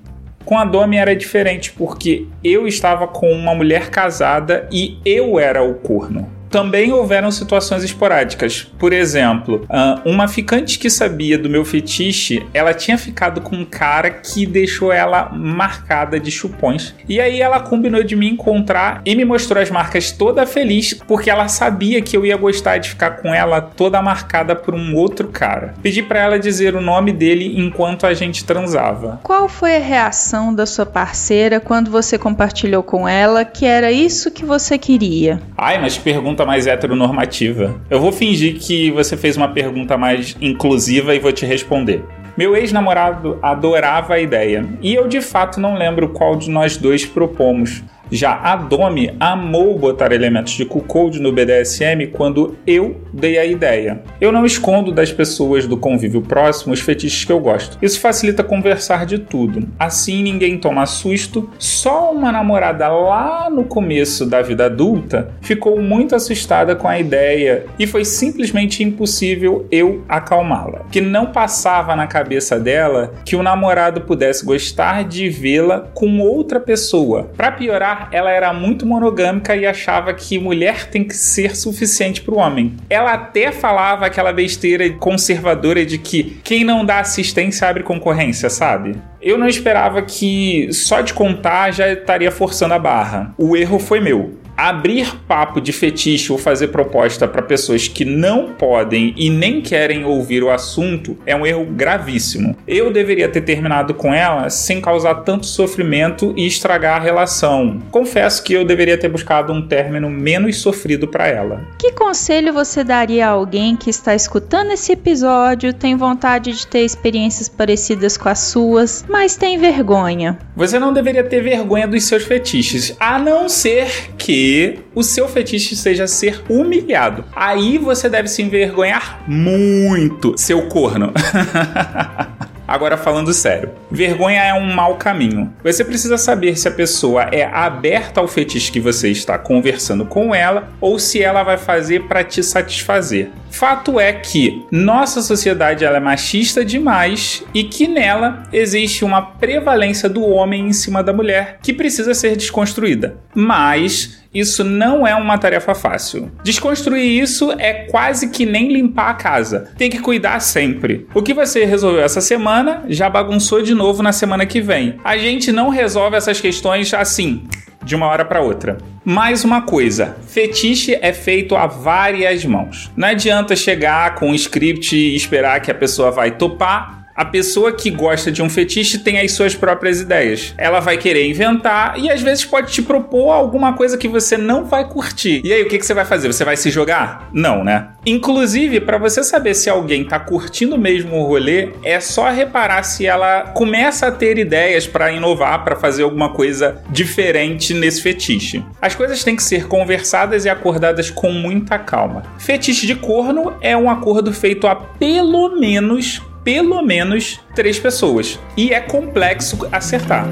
Com 0.45 0.57
a 0.57 0.63
Domi 0.63 0.95
era 0.95 1.13
diferente 1.13 1.73
porque 1.73 2.27
eu 2.41 2.65
estava 2.65 3.07
com 3.09 3.29
uma 3.33 3.53
mulher 3.53 3.89
casada 3.89 4.69
e 4.71 4.99
eu 5.03 5.37
era 5.37 5.61
o 5.61 5.75
corno. 5.75 6.40
Também 6.51 6.91
houveram 6.91 7.31
situações 7.31 7.81
esporádicas. 7.81 8.69
Por 8.77 8.91
exemplo, 8.91 9.65
ah, 9.69 10.01
uma 10.05 10.27
ficante 10.27 10.77
que 10.77 10.89
sabia 10.89 11.37
do 11.37 11.49
meu 11.49 11.63
fetiche, 11.63 12.45
ela 12.53 12.73
tinha 12.73 12.97
ficado 12.97 13.39
com 13.39 13.55
um 13.55 13.65
cara 13.65 14.09
que 14.11 14.45
deixou 14.45 14.91
ela 14.91 15.29
marcada 15.29 16.19
de 16.19 16.29
chupões. 16.29 16.93
E 17.07 17.21
aí 17.21 17.41
ela 17.41 17.61
combinou 17.61 18.03
de 18.03 18.17
me 18.17 18.29
encontrar 18.29 19.01
e 19.05 19.15
me 19.15 19.23
mostrou 19.23 19.63
as 19.63 19.71
marcas 19.71 20.11
toda 20.11 20.45
feliz, 20.45 20.93
porque 20.93 21.29
ela 21.29 21.47
sabia 21.47 22.01
que 22.01 22.17
eu 22.17 22.25
ia 22.25 22.35
gostar 22.35 22.77
de 22.79 22.89
ficar 22.89 23.11
com 23.21 23.33
ela 23.33 23.61
toda 23.61 24.01
marcada 24.01 24.53
por 24.53 24.75
um 24.75 24.95
outro 24.95 25.29
cara. 25.29 25.73
Pedi 25.81 26.03
para 26.03 26.19
ela 26.19 26.39
dizer 26.39 26.75
o 26.75 26.81
nome 26.81 27.13
dele 27.13 27.53
enquanto 27.57 28.05
a 28.05 28.13
gente 28.13 28.43
transava. 28.43 29.21
Qual 29.23 29.47
foi 29.47 29.77
a 29.77 29.79
reação 29.79 30.53
da 30.53 30.65
sua 30.65 30.85
parceira 30.85 31.61
quando 31.61 31.89
você 31.89 32.17
compartilhou 32.17 32.83
com 32.83 33.07
ela 33.07 33.45
que 33.45 33.65
era 33.65 33.91
isso 33.91 34.31
que 34.31 34.43
você 34.43 34.77
queria? 34.77 35.41
Ai, 35.57 35.79
mas 35.79 35.97
pergunta 35.97 36.40
pergunta 36.41 36.45
mais 36.45 36.67
heteronormativa. 36.67 37.75
Eu 37.89 37.99
vou 37.99 38.11
fingir 38.11 38.55
que 38.55 38.91
você 38.91 39.15
fez 39.15 39.37
uma 39.37 39.49
pergunta 39.49 39.97
mais 39.97 40.35
inclusiva 40.41 41.15
e 41.15 41.19
vou 41.19 41.31
te 41.31 41.45
responder. 41.45 42.03
Meu 42.37 42.55
ex-namorado 42.55 43.37
adorava 43.41 44.15
a 44.15 44.19
ideia, 44.19 44.65
e 44.81 44.93
eu 44.93 45.07
de 45.07 45.21
fato 45.21 45.59
não 45.59 45.75
lembro 45.75 46.09
qual 46.09 46.35
de 46.35 46.49
nós 46.49 46.77
dois 46.77 47.05
propomos. 47.05 47.83
Já 48.11 48.33
a 48.43 48.57
Domi 48.57 49.15
amou 49.21 49.79
botar 49.79 50.11
elementos 50.11 50.51
de 50.51 50.65
cuckold 50.65 51.17
no 51.21 51.31
BDSM 51.31 52.07
quando 52.11 52.57
eu 52.67 52.99
dei 53.13 53.37
a 53.37 53.45
ideia. 53.45 54.01
Eu 54.19 54.33
não 54.33 54.45
escondo 54.45 54.91
das 54.91 55.13
pessoas 55.13 55.65
do 55.65 55.77
convívio 55.77 56.21
próximo 56.21 56.73
os 56.73 56.81
fetiches 56.81 57.23
que 57.23 57.31
eu 57.31 57.39
gosto. 57.39 57.77
Isso 57.81 58.01
facilita 58.01 58.43
conversar 58.43 59.05
de 59.05 59.17
tudo. 59.17 59.65
Assim 59.79 60.21
ninguém 60.23 60.57
toma 60.57 60.85
susto. 60.85 61.49
Só 61.57 62.11
uma 62.11 62.33
namorada 62.33 62.89
lá 62.89 63.49
no 63.49 63.63
começo 63.63 64.25
da 64.25 64.41
vida 64.41 64.65
adulta 64.65 65.31
ficou 65.41 65.81
muito 65.81 66.13
assustada 66.13 66.75
com 66.75 66.89
a 66.89 66.99
ideia 66.99 67.65
e 67.79 67.87
foi 67.87 68.03
simplesmente 68.03 68.83
impossível 68.83 69.65
eu 69.71 70.03
acalmá-la. 70.09 70.85
Que 70.91 70.99
não 70.99 71.27
passava 71.27 71.95
na 71.95 72.07
cabeça 72.07 72.59
dela 72.59 73.13
que 73.25 73.37
o 73.37 73.43
namorado 73.43 74.01
pudesse 74.01 74.45
gostar 74.45 75.05
de 75.05 75.29
vê-la 75.29 75.79
com 75.93 76.19
outra 76.19 76.59
pessoa. 76.59 77.29
Para 77.37 77.51
piorar, 77.51 78.00
ela 78.11 78.31
era 78.31 78.53
muito 78.53 78.85
monogâmica 78.85 79.55
e 79.55 79.65
achava 79.65 80.13
que 80.13 80.39
mulher 80.39 80.89
tem 80.89 81.03
que 81.03 81.15
ser 81.15 81.55
suficiente 81.55 82.21
para 82.21 82.33
o 82.33 82.37
homem. 82.37 82.75
Ela 82.89 83.13
até 83.13 83.51
falava 83.51 84.05
aquela 84.05 84.31
besteira 84.31 84.89
conservadora 84.93 85.85
de 85.85 85.97
que 85.97 86.39
quem 86.43 86.63
não 86.63 86.85
dá 86.85 86.99
assistência 86.99 87.67
abre 87.67 87.83
concorrência, 87.83 88.49
sabe? 88.49 88.95
Eu 89.21 89.37
não 89.37 89.47
esperava 89.47 90.01
que 90.01 90.71
só 90.71 91.01
de 91.01 91.13
contar 91.13 91.71
já 91.71 91.91
estaria 91.91 92.31
forçando 92.31 92.73
a 92.73 92.79
barra. 92.79 93.33
O 93.37 93.55
erro 93.55 93.79
foi 93.79 93.99
meu 93.99 94.41
abrir 94.61 95.15
papo 95.27 95.59
de 95.59 95.71
fetiche 95.71 96.31
ou 96.31 96.37
fazer 96.37 96.67
proposta 96.67 97.27
para 97.27 97.41
pessoas 97.41 97.87
que 97.87 98.05
não 98.05 98.53
podem 98.53 99.13
e 99.17 99.29
nem 99.29 99.59
querem 99.59 100.05
ouvir 100.05 100.43
o 100.43 100.51
assunto 100.51 101.17
é 101.25 101.35
um 101.35 101.45
erro 101.45 101.65
gravíssimo. 101.65 102.55
Eu 102.67 102.91
deveria 102.91 103.27
ter 103.27 103.41
terminado 103.41 103.95
com 103.95 104.13
ela 104.13 104.49
sem 104.51 104.79
causar 104.79 105.15
tanto 105.15 105.47
sofrimento 105.47 106.33
e 106.37 106.45
estragar 106.45 106.97
a 106.97 107.03
relação. 107.03 107.79
Confesso 107.89 108.43
que 108.43 108.53
eu 108.53 108.63
deveria 108.63 108.97
ter 108.97 109.09
buscado 109.09 109.51
um 109.51 109.67
término 109.67 110.09
menos 110.09 110.57
sofrido 110.57 111.07
para 111.07 111.27
ela. 111.27 111.61
Que 111.79 111.91
conselho 111.93 112.53
você 112.53 112.83
daria 112.83 113.27
a 113.27 113.31
alguém 113.31 113.75
que 113.75 113.89
está 113.89 114.13
escutando 114.13 114.71
esse 114.71 114.91
episódio, 114.91 115.73
tem 115.73 115.95
vontade 115.95 116.53
de 116.53 116.67
ter 116.67 116.81
experiências 116.81 117.49
parecidas 117.49 118.15
com 118.15 118.29
as 118.29 118.39
suas, 118.39 119.05
mas 119.11 119.35
tem 119.35 119.57
vergonha? 119.57 120.39
Você 120.55 120.79
não 120.79 120.93
deveria 120.93 121.23
ter 121.23 121.43
vergonha 121.43 121.87
dos 121.87 122.05
seus 122.05 122.23
fetiches, 122.23 122.95
a 122.99 123.19
não 123.19 123.49
ser 123.49 124.11
que 124.17 124.79
o 124.95 125.03
seu 125.03 125.27
fetiche 125.27 125.75
seja 125.75 126.07
ser 126.07 126.41
humilhado. 126.49 127.25
Aí 127.35 127.77
você 127.77 128.09
deve 128.09 128.29
se 128.29 128.41
envergonhar 128.41 129.21
muito, 129.27 130.33
seu 130.37 130.67
corno. 130.67 131.11
Agora 132.71 132.95
falando 132.95 133.33
sério, 133.33 133.71
vergonha 133.91 134.41
é 134.41 134.53
um 134.53 134.73
mau 134.73 134.95
caminho. 134.95 135.53
Você 135.61 135.83
precisa 135.83 136.17
saber 136.17 136.57
se 136.57 136.69
a 136.69 136.71
pessoa 136.71 137.23
é 137.23 137.43
aberta 137.43 138.21
ao 138.21 138.29
fetiche 138.29 138.71
que 138.71 138.79
você 138.79 139.09
está 139.09 139.37
conversando 139.37 140.05
com 140.05 140.33
ela 140.33 140.69
ou 140.79 140.97
se 140.97 141.21
ela 141.21 141.43
vai 141.43 141.57
fazer 141.57 142.03
para 142.03 142.23
te 142.23 142.41
satisfazer. 142.41 143.29
Fato 143.49 143.99
é 143.99 144.13
que 144.13 144.65
nossa 144.71 145.21
sociedade 145.21 145.83
ela 145.83 145.97
é 145.97 145.99
machista 145.99 146.63
demais 146.63 147.43
e 147.53 147.65
que 147.65 147.89
nela 147.89 148.43
existe 148.53 149.03
uma 149.03 149.21
prevalência 149.21 150.07
do 150.07 150.23
homem 150.23 150.67
em 150.67 150.71
cima 150.71 151.03
da 151.03 151.11
mulher 151.11 151.59
que 151.61 151.73
precisa 151.73 152.13
ser 152.13 152.37
desconstruída. 152.37 153.17
Mas 153.35 154.20
isso 154.33 154.63
não 154.63 155.05
é 155.05 155.13
uma 155.15 155.37
tarefa 155.37 155.75
fácil. 155.75 156.31
Desconstruir 156.43 157.21
isso 157.21 157.51
é 157.53 157.85
quase 157.89 158.29
que 158.29 158.45
nem 158.45 158.71
limpar 158.71 159.09
a 159.09 159.13
casa. 159.13 159.71
Tem 159.77 159.89
que 159.89 159.99
cuidar 159.99 160.39
sempre. 160.39 161.05
O 161.13 161.21
que 161.21 161.33
você 161.33 161.65
resolveu 161.65 162.01
essa 162.01 162.21
semana 162.21 162.83
já 162.87 163.09
bagunçou 163.09 163.61
de 163.61 163.73
novo 163.73 164.01
na 164.01 164.11
semana 164.11 164.45
que 164.45 164.61
vem. 164.61 164.95
A 165.03 165.17
gente 165.17 165.51
não 165.51 165.69
resolve 165.69 166.15
essas 166.15 166.39
questões 166.39 166.93
assim 166.93 167.43
de 167.83 167.95
uma 167.95 168.07
hora 168.07 168.23
para 168.23 168.41
outra. 168.41 168.77
Mais 169.03 169.43
uma 169.43 169.63
coisa, 169.63 170.15
fetiche 170.27 170.97
é 171.01 171.11
feito 171.11 171.55
a 171.55 171.65
várias 171.65 172.45
mãos. 172.45 172.91
Não 172.95 173.07
adianta 173.07 173.55
chegar 173.55 174.15
com 174.15 174.29
um 174.29 174.35
script 174.35 174.95
e 174.95 175.15
esperar 175.15 175.59
que 175.59 175.71
a 175.71 175.75
pessoa 175.75 176.11
vai 176.11 176.31
topar 176.31 177.00
a 177.15 177.25
pessoa 177.25 177.71
que 177.71 177.89
gosta 177.89 178.31
de 178.31 178.41
um 178.41 178.49
fetiche 178.49 178.99
tem 178.99 179.19
as 179.19 179.31
suas 179.31 179.55
próprias 179.55 180.01
ideias. 180.01 180.53
Ela 180.57 180.79
vai 180.79 180.97
querer 180.97 181.27
inventar 181.29 181.99
e 181.99 182.09
às 182.09 182.21
vezes 182.21 182.45
pode 182.45 182.71
te 182.71 182.81
propor 182.81 183.31
alguma 183.31 183.73
coisa 183.73 183.97
que 183.97 184.07
você 184.07 184.37
não 184.37 184.65
vai 184.65 184.87
curtir. 184.87 185.41
E 185.43 185.53
aí, 185.53 185.61
o 185.61 185.67
que, 185.67 185.77
que 185.77 185.85
você 185.85 185.93
vai 185.93 186.05
fazer? 186.05 186.31
Você 186.31 186.43
vai 186.43 186.57
se 186.57 186.69
jogar? 186.69 187.29
Não, 187.33 187.63
né? 187.63 187.89
Inclusive, 188.05 188.79
para 188.79 188.97
você 188.97 189.23
saber 189.23 189.53
se 189.53 189.69
alguém 189.69 190.03
tá 190.03 190.19
curtindo 190.19 190.77
mesmo 190.77 191.17
o 191.17 191.23
rolê, 191.23 191.69
é 191.83 191.99
só 191.99 192.29
reparar 192.29 192.83
se 192.83 193.05
ela 193.05 193.43
começa 193.53 194.07
a 194.07 194.11
ter 194.11 194.37
ideias 194.37 194.87
para 194.87 195.11
inovar, 195.11 195.63
para 195.63 195.75
fazer 195.75 196.03
alguma 196.03 196.29
coisa 196.29 196.81
diferente 196.89 197.73
nesse 197.73 198.01
fetiche. 198.01 198.63
As 198.81 198.95
coisas 198.95 199.23
têm 199.23 199.35
que 199.35 199.43
ser 199.43 199.67
conversadas 199.67 200.45
e 200.45 200.49
acordadas 200.49 201.09
com 201.09 201.31
muita 201.31 201.77
calma. 201.77 202.23
Fetiche 202.39 202.87
de 202.87 202.95
corno 202.95 203.53
é 203.61 203.75
um 203.77 203.89
acordo 203.89 204.33
feito 204.33 204.67
a 204.67 204.75
pelo 204.75 205.59
menos 205.59 206.21
pelo 206.43 206.81
menos 206.81 207.39
três 207.55 207.79
pessoas. 207.79 208.39
E 208.57 208.73
é 208.73 208.79
complexo 208.79 209.67
acertar. 209.71 210.27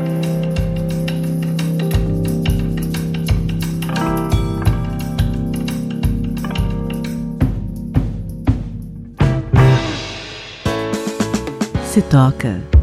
Se 11.86 12.02
toca. 12.04 12.79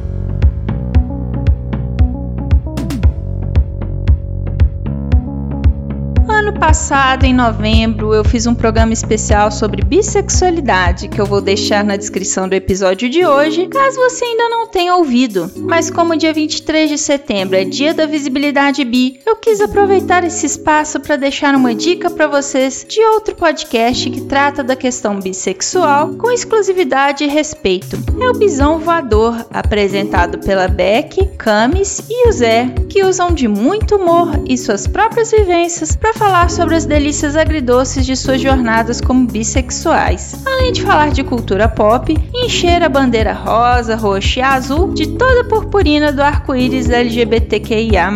Passado, 6.67 7.23
em 7.23 7.33
novembro, 7.33 8.13
eu 8.13 8.25
fiz 8.25 8.45
um 8.45 8.53
programa 8.53 8.93
especial 8.93 9.53
sobre 9.53 9.85
bissexualidade 9.85 11.07
que 11.07 11.21
eu 11.21 11.25
vou 11.25 11.41
deixar 11.41 11.85
na 11.85 11.95
descrição 11.95 12.49
do 12.49 12.57
episódio 12.57 13.09
de 13.09 13.25
hoje, 13.25 13.69
caso 13.69 13.95
você 13.95 14.25
ainda 14.25 14.49
não 14.49 14.67
tenha 14.67 14.97
ouvido. 14.97 15.49
Mas 15.59 15.93
como 15.93 16.17
dia 16.17 16.33
23 16.33 16.91
de 16.91 16.99
setembro 16.99 17.55
é 17.55 17.63
dia 17.63 17.95
da 17.95 18.05
visibilidade 18.05 18.85
bi, 18.85 19.21
eu 19.25 19.37
quis 19.37 19.61
aproveitar 19.61 20.25
esse 20.25 20.45
espaço 20.45 20.99
para 20.99 21.15
deixar 21.15 21.55
uma 21.55 21.73
dica 21.73 22.11
para 22.11 22.27
vocês 22.27 22.85
de 22.89 23.01
outro 23.01 23.37
podcast 23.37 24.11
que 24.11 24.23
trata 24.23 24.65
da 24.65 24.75
questão 24.75 25.21
bissexual 25.21 26.15
com 26.15 26.33
exclusividade 26.33 27.23
e 27.23 27.29
respeito. 27.29 27.97
É 28.21 28.29
o 28.29 28.35
Bisão 28.37 28.81
Voador, 28.81 29.47
apresentado 29.53 30.39
pela 30.39 30.67
Beck, 30.67 31.29
Camis 31.39 32.03
e 32.11 32.29
o 32.29 32.33
Zé, 32.33 32.75
que 32.89 33.05
usam 33.05 33.31
de 33.31 33.47
muito 33.47 33.95
humor 33.95 34.31
e 34.49 34.59
suas 34.59 34.89
próprias 34.89 35.31
vivências 35.31 35.95
para 35.95 36.13
falar 36.13 36.56
sobre 36.57 36.75
as 36.75 36.87
delícias 36.87 37.37
agridoces 37.37 38.07
de 38.07 38.17
suas 38.17 38.41
jornadas 38.41 38.99
como 38.99 39.27
bissexuais, 39.27 40.35
além 40.47 40.73
de 40.73 40.81
falar 40.81 41.11
de 41.11 41.23
cultura 41.23 41.69
pop 41.69 42.11
e 42.11 42.47
encher 42.47 42.83
a 42.83 42.89
bandeira 42.89 43.35
rosa, 43.35 43.95
roxa 43.95 44.41
e 44.41 44.43
azul 44.43 44.95
de 44.95 45.07
toda 45.07 45.43
a 45.43 45.45
purpurina 45.45 46.11
do 46.11 46.23
arco-íris 46.23 46.89
LGBTQIA. 46.89 48.11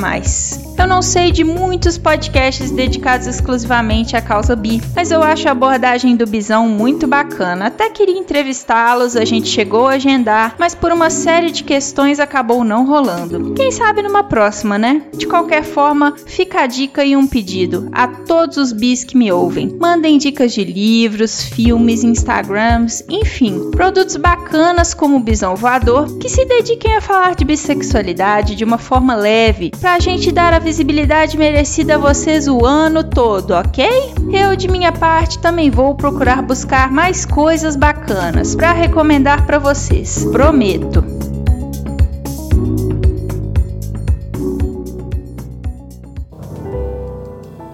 Eu 0.80 0.86
não 0.86 1.02
sei 1.02 1.30
de 1.30 1.44
muitos 1.44 1.98
podcasts 1.98 2.70
dedicados 2.70 3.26
exclusivamente 3.26 4.16
à 4.16 4.22
causa 4.22 4.56
bi, 4.56 4.80
mas 4.96 5.10
eu 5.10 5.22
acho 5.22 5.46
a 5.46 5.50
abordagem 5.50 6.16
do 6.16 6.26
Bisão 6.26 6.66
muito 6.70 7.06
bacana. 7.06 7.66
Até 7.66 7.90
queria 7.90 8.18
entrevistá-los, 8.18 9.14
a 9.14 9.26
gente 9.26 9.46
chegou 9.46 9.88
a 9.88 9.92
agendar, 9.92 10.54
mas 10.58 10.74
por 10.74 10.90
uma 10.90 11.10
série 11.10 11.50
de 11.50 11.64
questões 11.64 12.18
acabou 12.18 12.64
não 12.64 12.86
rolando. 12.86 13.52
Quem 13.52 13.70
sabe 13.70 14.00
numa 14.00 14.24
próxima, 14.24 14.78
né? 14.78 15.02
De 15.14 15.26
qualquer 15.26 15.64
forma, 15.64 16.14
fica 16.24 16.62
a 16.62 16.66
dica 16.66 17.04
e 17.04 17.14
um 17.14 17.26
pedido 17.26 17.90
a 17.92 18.08
todos 18.08 18.56
os 18.56 18.72
bis 18.72 19.04
que 19.04 19.18
me 19.18 19.30
ouvem. 19.30 19.76
Mandem 19.78 20.16
dicas 20.16 20.54
de 20.54 20.64
livros, 20.64 21.42
filmes, 21.42 22.02
Instagrams, 22.02 23.04
enfim, 23.06 23.70
produtos 23.70 24.16
bacanas 24.16 24.94
como 24.94 25.18
o 25.18 25.20
Bisão 25.20 25.54
Voador 25.54 26.16
que 26.16 26.30
se 26.30 26.46
dediquem 26.46 26.96
a 26.96 27.02
falar 27.02 27.34
de 27.34 27.44
bissexualidade 27.44 28.56
de 28.56 28.64
uma 28.64 28.78
forma 28.78 29.14
leve, 29.14 29.72
pra 29.78 29.98
gente 29.98 30.32
dar 30.32 30.54
a 30.54 30.69
visibilidade 30.70 31.36
merecida 31.36 31.96
a 31.96 31.98
vocês 31.98 32.46
o 32.46 32.64
ano 32.64 33.02
todo, 33.02 33.54
ok? 33.54 33.88
Eu, 34.32 34.54
de 34.54 34.68
minha 34.68 34.92
parte, 34.92 35.36
também 35.36 35.68
vou 35.68 35.96
procurar 35.96 36.42
buscar 36.42 36.92
mais 36.92 37.26
coisas 37.26 37.74
bacanas 37.74 38.54
para 38.54 38.70
recomendar 38.70 39.44
para 39.46 39.58
vocês. 39.58 40.24
Prometo. 40.30 41.04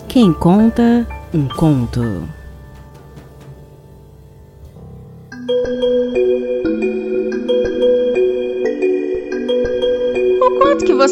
Quem 0.08 0.32
conta 0.32 1.06
um 1.34 1.46
conto. 1.48 2.26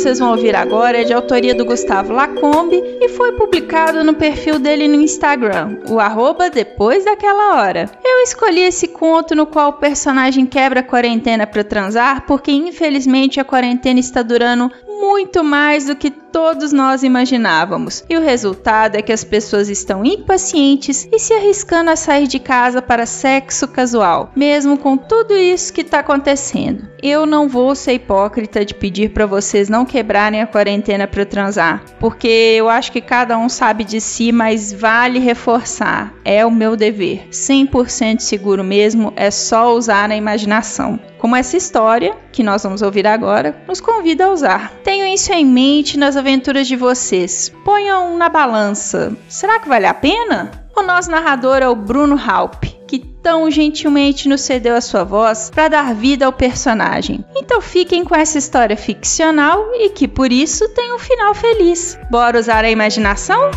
Vocês 0.05 0.19
vão 0.19 0.33
ouvir 0.33 0.55
agora 0.55 1.01
é 1.01 1.05
de 1.05 1.15
autoria 1.15 1.55
do 1.55 1.65
Gustavo 1.65 2.13
Lacombe 2.13 2.77
e 3.01 3.09
foi 3.09 3.33
publicado 3.33 4.05
no 4.05 4.13
perfil 4.13 4.59
dele 4.59 4.87
no 4.87 5.01
Instagram, 5.01 5.79
o 5.89 5.99
arroba 5.99 6.51
depois 6.51 7.07
daquela 7.07 7.55
hora. 7.57 7.91
Eu 8.05 8.19
escolhi 8.19 8.61
esse 8.61 8.89
conto 8.89 9.35
no 9.35 9.47
qual 9.47 9.71
o 9.71 9.73
personagem 9.73 10.45
quebra 10.45 10.81
a 10.81 10.83
quarentena 10.83 11.47
para 11.47 11.65
transar 11.65 12.27
porque 12.27 12.53
infelizmente 12.53 13.41
a 13.41 13.45
quarentena 13.45 13.99
está 13.99 14.21
durando 14.21 14.71
muito 14.87 15.43
mais 15.43 15.87
do 15.87 15.97
que 15.97 16.13
todos 16.35 16.73
nós 16.73 17.05
imaginávamos. 17.05 18.03
E 18.11 18.17
o 18.17 18.21
resultado 18.21 18.97
é 18.97 19.03
que 19.03 19.13
as 19.13 19.23
pessoas 19.23 19.69
estão 19.69 20.05
impacientes 20.05 21.09
e 21.13 21.17
se 21.17 21.33
arriscando 21.33 21.93
a 21.93 21.97
sair 21.97 22.27
de 22.27 22.41
casa 22.41 22.83
para 22.83 23.07
sexo 23.07 23.69
casual, 23.69 24.33
mesmo 24.35 24.77
com 24.77 24.97
tudo 24.97 25.37
isso 25.37 25.73
que 25.73 25.83
está 25.83 26.01
acontecendo. 26.01 26.89
Eu 27.01 27.25
não 27.25 27.47
vou 27.47 27.77
ser 27.77 27.93
hipócrita 27.93 28.65
de 28.65 28.75
pedir 28.75 29.11
para 29.11 29.27
vocês 29.27 29.69
não 29.69 29.85
quebrarem 29.85 30.43
a 30.43 30.47
quarentena 30.47 31.07
para 31.07 31.25
transar, 31.25 31.85
porque 32.01 32.27
eu 32.27 32.69
acho 32.69 32.91
que 32.91 33.01
cada 33.01 33.39
um 33.39 33.49
sabe 33.49 33.85
de 33.85 34.01
si, 34.01 34.33
mas 34.33 34.73
vale 34.73 35.21
reforçar, 35.21 36.13
é 36.25 36.45
o 36.45 36.51
meu 36.51 36.75
dever. 36.75 37.29
100% 37.31 38.19
seguro 38.19 38.65
mesmo, 38.65 39.13
é 39.15 39.31
só 39.31 39.73
usar 39.73 40.11
a 40.11 40.17
imaginação 40.17 40.99
como 41.25 41.37
essa 41.37 41.57
história, 41.57 42.15
que 42.31 42.43
nós 42.43 42.63
vamos 42.63 42.83
ouvir 42.83 43.07
agora, 43.07 43.57
nos 43.67 43.81
convida 43.81 44.27
a 44.27 44.31
usar. 44.31 44.75
Tenham 44.85 45.09
isso 45.09 45.33
em 45.33 45.43
mente 45.43 45.99
nas 45.99 46.17
aventuras 46.25 46.67
de 46.67 46.75
vocês. 46.75 47.53
Ponham 47.63 48.17
na 48.17 48.31
balança. 48.31 49.15
Será 49.29 49.61
que 49.61 49.69
vale 49.69 49.85
a 49.85 49.93
pena? 49.93 50.51
O 50.75 50.81
nosso 50.81 51.11
narrador 51.11 51.59
é 51.59 51.69
o 51.69 51.77
Bruno 51.77 52.19
Halp, 52.19 52.65
que 52.89 52.99
tão 52.99 53.51
gentilmente 53.51 54.27
nos 54.27 54.41
cedeu 54.41 54.75
a 54.75 54.81
sua 54.81 55.05
voz 55.05 55.51
para 55.55 55.69
dar 55.69 55.95
vida 55.95 56.25
ao 56.25 56.33
personagem. 56.33 57.23
Então 57.37 57.61
fiquem 57.61 58.05
com 58.05 58.17
essa 58.17 58.39
história 58.39 58.75
ficcional 58.75 59.71
e 59.75 59.91
que 59.91 60.09
por 60.09 60.33
isso 60.33 60.67
tem 60.71 60.95
um 60.95 60.99
final 60.99 61.35
feliz. 61.35 61.99
Bora 62.11 62.39
usar 62.39 62.65
a 62.65 62.71
imaginação? 62.71 63.51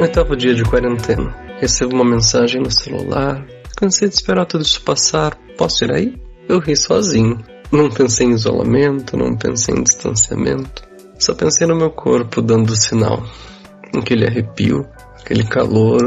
Oitavo 0.00 0.34
dia 0.34 0.54
de 0.54 0.64
quarentena. 0.64 1.34
Recebo 1.60 1.94
uma 1.94 2.04
mensagem 2.04 2.62
no 2.62 2.70
celular. 2.70 3.44
Cansei 3.76 4.08
de 4.08 4.14
esperar 4.14 4.46
tudo 4.46 4.62
isso 4.62 4.80
passar. 4.80 5.36
Posso 5.58 5.84
ir 5.84 5.92
aí? 5.92 6.22
Eu 6.48 6.58
ri 6.58 6.74
sozinho. 6.74 7.44
Não 7.70 7.90
pensei 7.90 8.26
em 8.26 8.32
isolamento, 8.32 9.18
não 9.18 9.36
pensei 9.36 9.74
em 9.74 9.82
distanciamento. 9.82 10.82
Só 11.18 11.34
pensei 11.34 11.66
no 11.66 11.76
meu 11.76 11.90
corpo 11.90 12.40
dando 12.40 12.74
sinal. 12.74 13.22
Aquele 13.94 14.26
arrepio, 14.26 14.86
aquele 15.20 15.44
calor, 15.44 16.02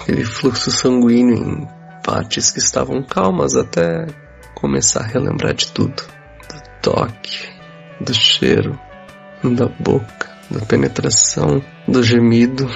aquele 0.00 0.24
fluxo 0.24 0.70
sanguíneo 0.70 1.36
em 1.36 1.68
partes 2.02 2.50
que 2.50 2.58
estavam 2.58 3.02
calmas 3.02 3.54
até 3.54 4.06
começar 4.54 5.00
a 5.00 5.06
relembrar 5.06 5.52
de 5.52 5.70
tudo. 5.72 6.02
Do 6.48 6.62
toque, 6.80 7.48
do 8.00 8.14
cheiro, 8.14 8.78
da 9.42 9.66
boca, 9.66 10.30
da 10.50 10.60
penetração, 10.60 11.62
do 11.86 12.02
gemido, 12.02 12.66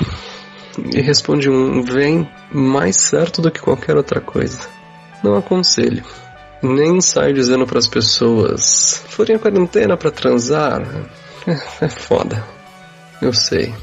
e 0.78 1.00
responde 1.00 1.48
um 1.48 1.82
vem 1.82 2.28
mais 2.52 2.96
certo 2.96 3.40
do 3.42 3.50
que 3.50 3.60
qualquer 3.60 3.96
outra 3.96 4.20
coisa. 4.20 4.60
Não 5.22 5.36
aconselho. 5.36 6.04
Nem 6.62 7.00
saio 7.00 7.34
dizendo 7.34 7.66
para 7.66 7.78
as 7.78 7.88
pessoas: 7.88 9.02
forem 9.08 9.36
a 9.36 9.38
quarentena 9.38 9.96
para 9.96 10.10
transar. 10.10 10.82
É, 11.46 11.84
é 11.84 11.88
foda. 11.88 12.42
Eu 13.20 13.32
sei. 13.32 13.74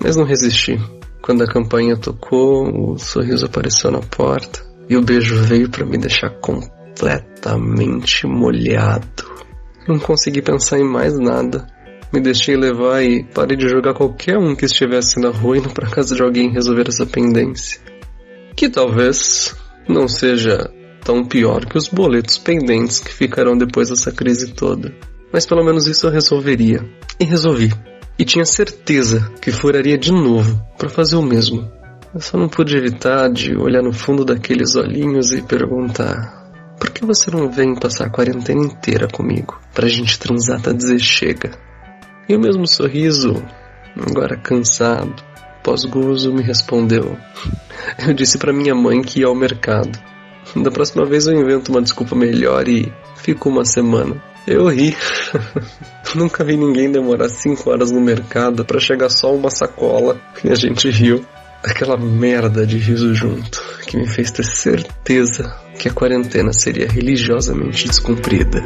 Mas 0.00 0.16
não 0.16 0.24
resisti. 0.24 0.78
Quando 1.20 1.42
a 1.42 1.52
campanha 1.52 1.96
tocou, 1.96 2.92
o 2.92 2.98
sorriso 2.98 3.46
apareceu 3.46 3.90
na 3.90 4.00
porta 4.00 4.60
e 4.88 4.96
o 4.96 5.02
beijo 5.02 5.36
veio 5.42 5.68
para 5.68 5.84
me 5.84 5.98
deixar 5.98 6.30
completamente 6.40 8.26
molhado. 8.26 9.38
Não 9.86 9.98
consegui 9.98 10.40
pensar 10.40 10.78
em 10.78 10.84
mais 10.84 11.18
nada 11.18 11.66
me 12.12 12.20
deixei 12.20 12.56
levar 12.56 13.02
e 13.02 13.22
parei 13.22 13.56
de 13.56 13.68
jogar 13.68 13.94
qualquer 13.94 14.38
um 14.38 14.54
que 14.54 14.64
estivesse 14.64 15.20
na 15.20 15.30
rua 15.30 15.58
indo 15.58 15.70
para 15.70 15.90
casa 15.90 16.14
de 16.14 16.22
alguém 16.22 16.50
resolver 16.50 16.88
essa 16.88 17.04
pendência. 17.04 17.80
Que 18.56 18.68
talvez 18.68 19.54
não 19.88 20.08
seja 20.08 20.70
tão 21.04 21.24
pior 21.24 21.64
que 21.66 21.78
os 21.78 21.88
boletos 21.88 22.38
pendentes 22.38 23.00
que 23.00 23.12
ficarão 23.12 23.56
depois 23.56 23.88
dessa 23.88 24.12
crise 24.12 24.52
toda. 24.52 24.94
Mas 25.32 25.46
pelo 25.46 25.64
menos 25.64 25.86
isso 25.86 26.06
eu 26.06 26.10
resolveria. 26.10 26.84
E 27.20 27.24
resolvi. 27.24 27.72
E 28.18 28.24
tinha 28.24 28.44
certeza 28.44 29.30
que 29.40 29.52
furaria 29.52 29.96
de 29.96 30.10
novo 30.10 30.60
para 30.76 30.88
fazer 30.88 31.16
o 31.16 31.22
mesmo. 31.22 31.70
Eu 32.14 32.20
só 32.20 32.38
não 32.38 32.48
pude 32.48 32.76
evitar 32.76 33.30
de 33.30 33.54
olhar 33.56 33.82
no 33.82 33.92
fundo 33.92 34.24
daqueles 34.24 34.74
olhinhos 34.74 35.30
e 35.30 35.42
perguntar: 35.42 36.50
por 36.80 36.90
que 36.90 37.04
você 37.04 37.30
não 37.30 37.50
vem 37.50 37.74
passar 37.74 38.06
a 38.06 38.10
quarentena 38.10 38.64
inteira 38.64 39.08
comigo? 39.08 39.60
Pra 39.74 39.88
gente 39.88 40.18
transar 40.18 40.58
até 40.58 40.72
dizer 40.72 40.98
chega. 40.98 41.67
E 42.28 42.36
o 42.36 42.38
mesmo 42.40 42.66
sorriso, 42.66 43.42
agora 44.06 44.36
cansado, 44.36 45.22
pós-gozo, 45.62 46.32
me 46.32 46.42
respondeu. 46.42 47.16
Eu 48.06 48.12
disse 48.12 48.36
para 48.36 48.52
minha 48.52 48.74
mãe 48.74 49.00
que 49.00 49.20
ia 49.20 49.26
ao 49.26 49.34
mercado. 49.34 49.98
Da 50.54 50.70
próxima 50.70 51.06
vez 51.06 51.26
eu 51.26 51.38
invento 51.38 51.70
uma 51.70 51.80
desculpa 51.80 52.14
melhor 52.14 52.68
e 52.68 52.92
fico 53.16 53.48
uma 53.48 53.64
semana. 53.64 54.22
Eu 54.46 54.66
ri. 54.68 54.96
Nunca 56.14 56.44
vi 56.44 56.56
ninguém 56.56 56.90
demorar 56.90 57.28
cinco 57.28 57.70
horas 57.70 57.90
no 57.90 58.00
mercado 58.00 58.64
para 58.64 58.80
chegar 58.80 59.10
só 59.10 59.34
uma 59.34 59.50
sacola 59.50 60.20
e 60.42 60.50
a 60.50 60.54
gente 60.54 60.90
riu. 60.90 61.24
Aquela 61.62 61.96
merda 61.96 62.64
de 62.66 62.78
riso 62.78 63.14
junto 63.14 63.60
que 63.86 63.96
me 63.96 64.06
fez 64.06 64.30
ter 64.30 64.44
certeza 64.44 65.54
que 65.78 65.88
a 65.88 65.92
quarentena 65.92 66.52
seria 66.52 66.86
religiosamente 66.86 67.88
descumprida. 67.88 68.62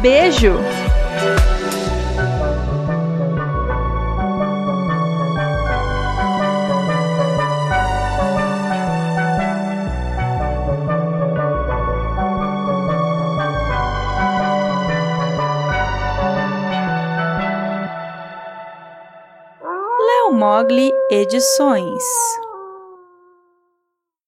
Beijo! 0.00 0.58
Mogli 20.36 20.92
Edições 21.10 22.02